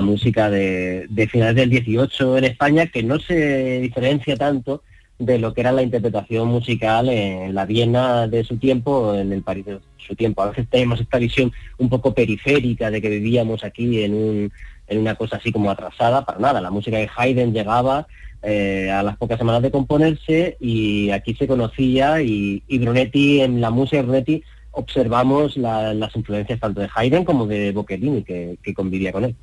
[0.00, 4.82] música de, finales del 18 en España, que no se diferencia tanto
[5.18, 9.42] de lo que era la interpretación musical en la Viena de su tiempo, en el
[9.42, 10.42] París de su tiempo.
[10.42, 14.52] A veces tenemos esta visión un poco periférica de que vivíamos aquí en, un,
[14.92, 16.60] en una cosa así como atrasada, para nada.
[16.60, 18.06] La música de Haydn llegaba
[18.42, 23.70] eh, a las pocas semanas de componerse y aquí se conocía y, Brunetti, en la
[23.70, 29.12] música de Brunetti, observamos las influencias tanto de Haydn como de Boccherini, que, que convivía
[29.12, 29.36] con él.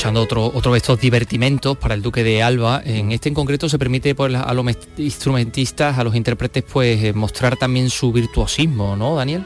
[0.00, 2.80] Escuchando otro, otro de estos divertimentos para el Duque de Alba.
[2.86, 4.64] En este en concreto se permite pues, a los
[4.96, 9.42] instrumentistas, a los intérpretes, pues eh, mostrar también su virtuosismo, ¿no, Daniel?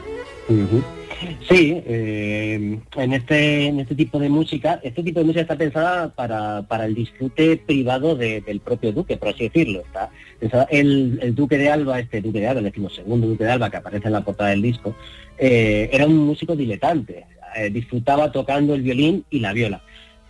[1.49, 6.15] Sí, eh, en, este, en este tipo de música, este tipo de música está pensada
[6.15, 9.81] para, para el disfrute privado del propio duque, por así decirlo.
[9.81, 13.51] Está pensada, el, el, duque de Alba, este duque de Alba, el decimosegundo duque de
[13.51, 14.95] Alba que aparece en la portada del disco,
[15.37, 17.25] eh, era un músico diletante,
[17.71, 19.81] disfrutaba tocando el violín y la viola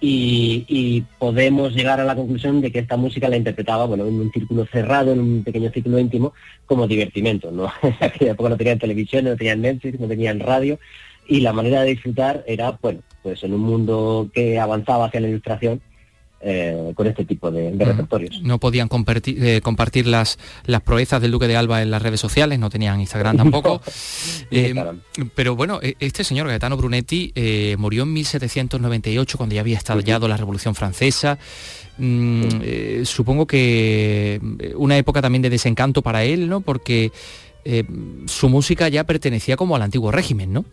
[0.01, 4.31] y, podemos llegar a la conclusión de que esta música la interpretaba bueno, en un
[4.31, 6.33] círculo cerrado, en un pequeño círculo íntimo,
[6.65, 7.51] como divertimento.
[7.51, 7.71] ¿no?
[7.81, 10.79] En aquella no tenían televisión, no tenían Netflix, no tenían radio,
[11.27, 15.29] y la manera de disfrutar era, bueno, pues en un mundo que avanzaba hacia la
[15.29, 15.81] ilustración,
[16.47, 18.39] eh, con este tipo de, repertorios.
[18.43, 20.37] No podían compartir, eh, compartir las,
[20.67, 23.81] las proezas del Duque de Alba en las redes sociales, no tenían Instagram tampoco.
[24.51, 24.75] Eh,
[25.33, 27.33] pero bueno, e, este señor Gaetano Brunetti
[27.77, 31.39] murió en 1798 cuando ya había estallado la Revolución Francesa.
[31.97, 34.39] Mm, supongo que
[34.75, 36.61] una época también de desencanto para él, ¿no?
[36.61, 37.11] Porque
[38.27, 40.65] su música ya pertenecía como al antiguo régimen, ¿no?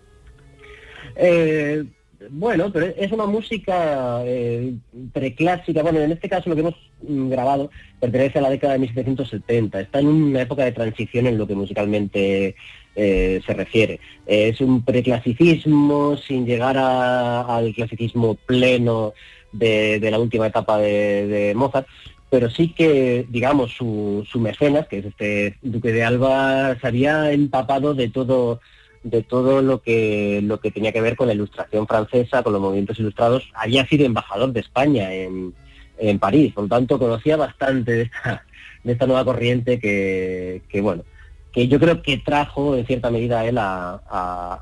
[2.30, 4.74] Bueno, pero es una música eh,
[5.12, 5.82] preclásica.
[5.82, 6.74] Bueno, en este caso lo que hemos
[7.06, 7.70] mm, grabado
[8.00, 9.80] pertenece a la década de 1770.
[9.80, 12.54] Está en una época de transición en lo que musicalmente
[12.94, 14.00] eh, se refiere.
[14.26, 19.14] es un preclasicismo sin llegar al clasicismo pleno
[19.52, 21.86] de, la última etapa de, Mozart,
[22.30, 27.32] pero sí que, digamos, su, su mecenas, que es este Duque de Alba, se había
[27.32, 28.60] empapado de todo
[29.02, 32.62] de todo lo que, lo que tenía que ver con la ilustración francesa, con los
[32.62, 33.50] movimientos ilustrados.
[33.54, 35.54] Había sido embajador de España en,
[35.98, 38.44] en París, por lo tanto conocía bastante de esta,
[38.84, 41.04] de esta nueva corriente que, que, bueno,
[41.52, 44.00] que yo creo que trajo en cierta medida a él a,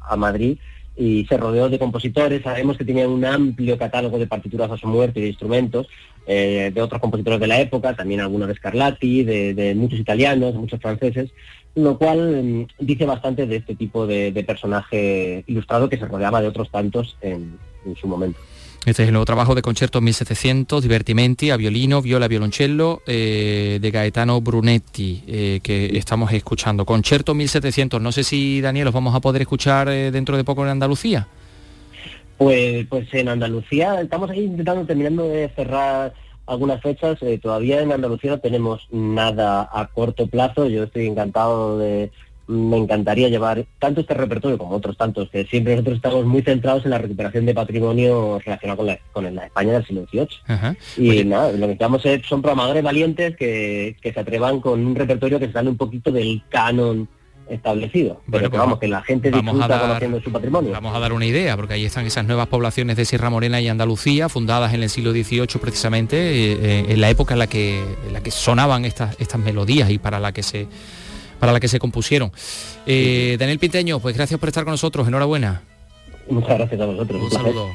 [0.09, 0.59] a, Madrid
[0.97, 2.43] y se rodeó de compositores.
[2.43, 5.87] Sabemos que tenía un amplio catálogo de partituras a su muerte y de instrumentos
[6.27, 10.55] eh, de otros compositores de la época, también algunos de Scarlatti, de, de muchos italianos,
[10.55, 11.31] muchos franceses
[11.75, 16.49] lo cual mm, dice bastante de este tipo de, personaje ilustrado que se rodeaba de
[16.49, 17.59] otros tantos en,
[17.99, 18.39] su momento.
[18.85, 23.91] Este es el nuevo trabajo de Concierto 1700, Divertimenti, a violino, viola, violoncello, eh, de
[23.91, 26.85] Gaetano Brunetti, eh, que estamos escuchando.
[26.85, 30.63] Concierto 1700, no sé si, Daniel, los vamos a poder escuchar eh, dentro de poco
[30.65, 31.27] en Andalucía.
[32.39, 36.15] Pues, pues en Andalucía estamos ahí intentando, terminando de cerrar
[36.51, 37.23] algunas fechas.
[37.23, 40.67] Eh, todavía en Andalucía no tenemos nada a corto plazo.
[40.67, 42.11] Yo estoy encantado de...
[42.47, 46.85] Me encantaría llevar tanto este repertorio como otros tantos, que siempre nosotros estamos muy centrados
[46.85, 50.77] en la recuperación de patrimonio relacionado con la, con la España del siglo XVIII.
[50.97, 54.97] Y nada, lo que estamos es, son programadores valientes que, que se atrevan con un
[54.97, 57.09] repertorio que se sale un poquito del canon
[57.51, 58.21] establecido.
[58.31, 60.73] Pero que, pues vamos, que la gente disfruta conociendo su patrimonio.
[60.73, 63.69] Vamos a dar una idea, porque ahí están esas nuevas poblaciones de Sierra Morena y
[63.69, 67.83] Andalucía, fundadas en el siglo XVIII precisamente, eh, eh, en la época en la que,
[68.13, 70.69] la que sonaban estas, estas melodías y para la que se
[71.39, 72.31] para la que se compusieron.
[72.85, 75.63] Eh, Daniel Pinteño, pues gracias por estar con nosotros, enhorabuena.
[76.29, 77.23] Muchas gracias a vosotros.
[77.23, 77.71] Un saludo.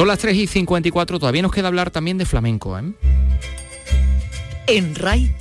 [0.00, 2.78] Son las 3 y 54, todavía nos queda hablar también de flamenco.
[2.78, 2.94] ¿eh?
[4.66, 5.36] En RAI,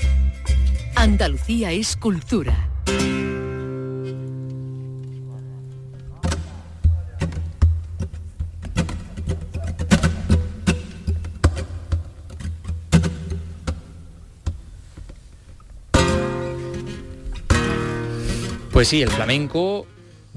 [0.96, 2.68] Andalucía es cultura.
[18.74, 19.88] Pues sí, el flamenco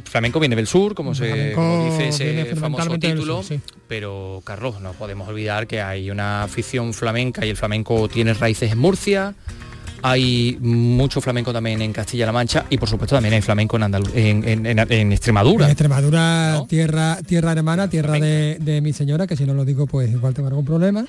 [0.05, 3.43] flamenco viene del sur, como, se, dice ese famoso título,
[3.88, 8.72] pero Carlos, no podemos olvidar que hay una afición flamenca y el flamenco tiene raíces
[8.72, 9.34] en Murcia,
[10.03, 15.12] hay mucho flamenco también en Castilla-La Mancha y por supuesto también hay flamenco en, en,
[15.12, 15.66] Extremadura.
[15.66, 20.11] En Extremadura, tierra, tierra hermana, tierra de, mi señora, que si no lo digo pues
[20.11, 21.07] igual tengo algún problema.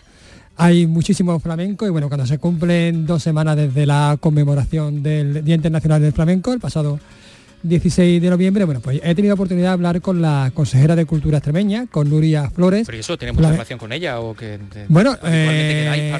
[0.55, 5.55] Hay muchísimo flamenco y bueno, cuando se cumplen dos semanas desde la conmemoración del Día
[5.55, 6.99] Internacional del Flamenco, el pasado
[7.63, 11.37] 16 de noviembre, bueno, pues he tenido oportunidad de hablar con la consejera de Cultura
[11.37, 12.85] extremeña, con Nuria Flores.
[12.85, 14.59] ¿Pero eso tiene mucha relación con ella o que
[14.89, 16.17] bueno, eh,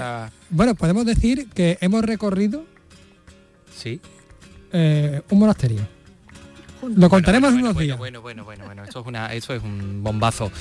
[0.50, 2.66] bueno, podemos decir que hemos recorrido
[3.76, 4.00] sí
[4.72, 5.82] eh, un monasterio.
[6.96, 7.98] Lo contaremos en unos días.
[7.98, 10.52] Bueno, bueno, bueno, bueno, eso es, una, eso es un bombazo.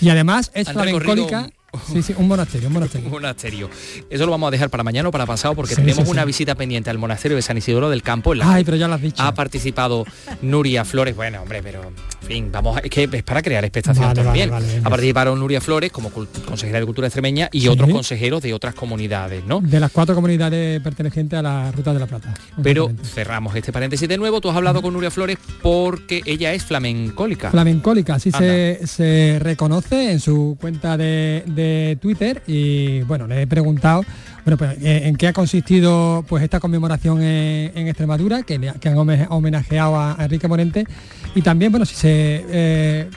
[0.00, 1.50] Y además es flamencólica
[1.92, 3.06] Sí, sí, un monasterio, un monasterio.
[3.08, 3.70] un monasterio.
[4.08, 6.22] Eso lo vamos a dejar para mañana o para pasado porque Sí, tenemos sí, una
[6.22, 6.26] sí.
[6.26, 8.32] visita pendiente al monasterio de San Isidoro del Campo.
[8.32, 9.22] en la Ay, pero ya lo has dicho.
[9.22, 10.04] Ha participado
[10.42, 11.14] Nuria Flores.
[11.14, 11.82] Bueno, hombre, pero
[12.22, 14.50] en fin, vamos, a- es que es para crear expectación Vale, vale, también.
[14.50, 14.86] vale, venga.
[14.86, 19.44] ha participado Nuria Flores como consejera de Cultura Extremeña y otros consejeros de otras comunidades,
[19.44, 19.60] ¿no?
[19.60, 22.32] De las cuatro comunidades pertenecientes a la Ruta de la Plata.
[22.62, 24.40] Pero cerramos este paréntesis de nuevo.
[24.40, 27.50] Tú has hablado con Nuria Flores porque ella es flamencólica.
[27.50, 31.57] Flamencólica, así se, se reconoce en su cuenta de, de
[32.00, 34.02] Twitter y bueno, le he preguntado
[34.44, 38.88] bueno, pues, eh, en qué ha consistido pues esta conmemoración en, Extremadura, que, le- que
[38.88, 40.84] han home- homenajeado a, Enrique Morente.
[41.34, 43.10] Y también bueno si se eh,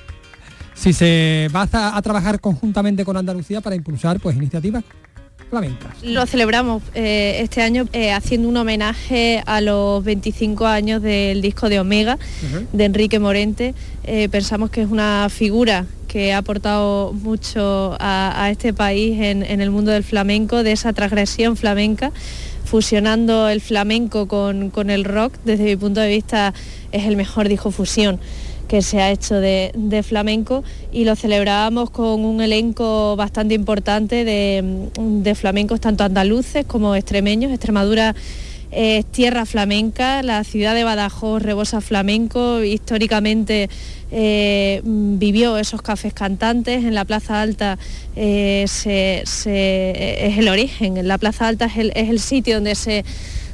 [0.73, 4.83] si se va a trabajar conjuntamente con Andalucía para impulsar pues iniciativas
[5.51, 5.91] flamencas.
[6.01, 11.67] Lo celebramos eh, este año eh, haciendo un homenaje a los 25 años del disco
[11.67, 12.17] de Omega
[12.71, 13.75] de Enrique Morente.
[14.05, 19.43] Eh, pensamos que es una figura que ha aportado mucho a, a este país en,
[19.43, 22.13] en el mundo del flamenco, de esa transgresión flamenca,
[22.63, 25.33] fusionando el flamenco con, con el rock.
[25.43, 26.53] Desde mi punto de vista
[26.93, 28.21] es el mejor disco fusión
[28.71, 30.63] que se ha hecho de, flamenco
[30.93, 37.51] y lo celebrábamos con un elenco bastante importante de, flamencos, tanto andaluces como extremeños.
[37.51, 38.15] Extremadura
[38.71, 43.69] es tierra flamenca, la ciudad de Badajoz rebosa flamenco, históricamente
[44.09, 47.77] eh, vivió esos cafés cantantes, en la Plaza Alta
[48.15, 53.03] eh, es el origen, en la Plaza Alta es el, es el sitio donde se,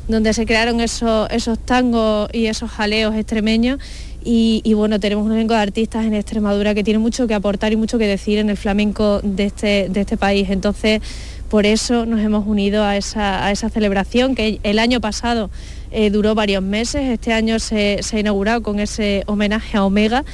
[0.08, 3.80] donde se crearon esos, esos tangos y esos jaleos extremeños
[4.24, 7.78] y, bueno, tenemos un elenco de artistas en Extremadura que tiene mucho que aportar y
[7.78, 10.50] mucho que decir en el flamenco de este, de este país.
[10.50, 11.02] Entonces,
[11.50, 15.50] por eso nos hemos unido a esa, a esa celebración que el año pasado
[15.92, 20.26] eh, duró varios meses, este año se, se ha inaugurado con ese homenaje a Omega.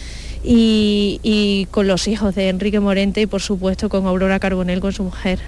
[0.45, 4.91] Y, y con los hijos de Enrique Morente y por supuesto con Aurora Carbonell, con
[4.91, 5.39] su mujer.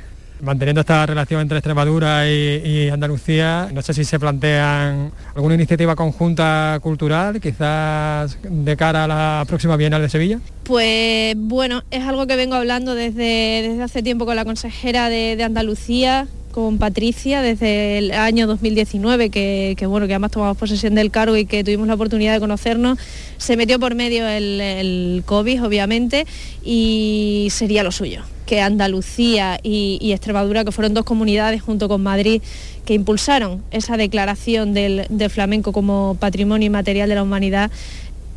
[0.42, 6.78] Manteniendo esta relación entre Extremadura y, Andalucía, no sé si se plantean alguna iniciativa conjunta
[6.82, 10.40] cultural, quizás de cara a la próxima Bienal de Sevilla.
[10.64, 15.42] Pues bueno, es algo que vengo hablando desde, desde hace tiempo con la consejera de,
[15.42, 21.12] Andalucía, con Patricia, desde el año 2019, que, que, bueno, que además tomamos posesión del
[21.12, 23.00] cargo y que tuvimos la oportunidad de conocernos.
[23.38, 26.26] Se metió por medio el COVID, obviamente,
[26.64, 32.04] y sería lo suyo que Andalucía y, y, Extremadura, que fueron dos comunidades junto con
[32.04, 32.42] Madrid,
[32.86, 37.72] que impulsaron esa declaración del, del flamenco como patrimonio inmaterial de la humanidad,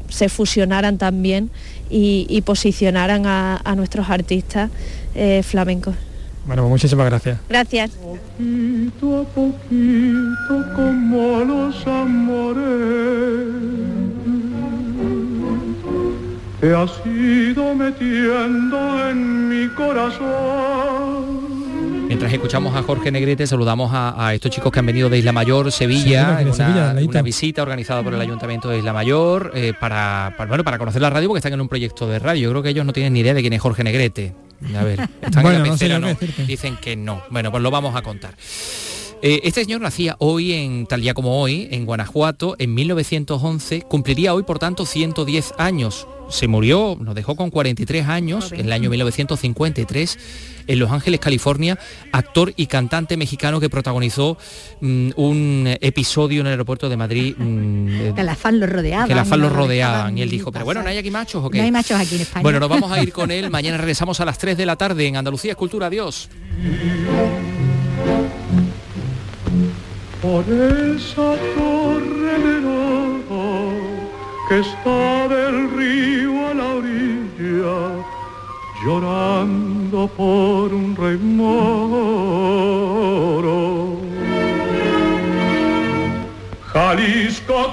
[0.09, 1.51] se fusionaran también
[1.91, 4.71] y, y posicionaran a, a, nuestros artistas
[5.15, 5.95] eh, flamencos.
[6.47, 7.39] Bueno, pues muchísimas gracias.
[7.49, 7.91] Gracias.
[7.91, 12.69] Poquito a poquito como los amores
[16.61, 21.49] te has ido metiendo en mi corazón.
[22.09, 25.33] Mientras escuchamos a Jorge Negrete, saludamos a, a estos chicos que han venido de Isla
[25.33, 29.53] Mayor, Sevilla, Sí, una, Sevilla, de una visita organizada por el Ayuntamiento de Isla Mayor
[29.55, 32.45] eh, para, para, bueno, para conocer la radio porque están en un proyecto de radio.
[32.45, 34.35] Yo creo que ellos no tienen ni idea de quién es Jorge Negrete.
[34.75, 37.23] A ver, están bueno, en la no sé no, dicen que no.
[37.31, 38.35] Bueno, pues lo vamos a contar.
[39.21, 44.33] Eh, este señor nacía hoy, en tal día como hoy, en Guanajuato, en 1911, cumpliría
[44.33, 46.07] hoy, por tanto, 110 años.
[46.29, 50.19] Se murió, nos dejó con 43 años, en el año 1953,
[50.69, 51.79] en Los Ángeles, California,
[52.13, 54.37] actor y cantante mexicano que protagonizó
[54.83, 57.35] mm, un episodio en el aeropuerto de Madrid.
[57.37, 59.09] mm, Que las fans lo rodeaban.
[59.09, 61.43] que las fans no lo rodeaban y él dijo, pero bueno, ¿no hay aquí machos
[61.45, 61.59] o qué?
[61.59, 62.43] No hay machos aquí en España.
[62.43, 63.51] Bueno, nos vamos a ir con él.
[63.51, 65.87] Mañana regresamos a las 3 de la tarde en Andalucía Escultura.
[65.89, 66.29] Adiós.
[70.21, 73.71] Por esa torre oro
[74.49, 78.05] que está del río a la orilla,
[78.85, 81.19] llorando por un rey.
[86.73, 87.73] Jalisco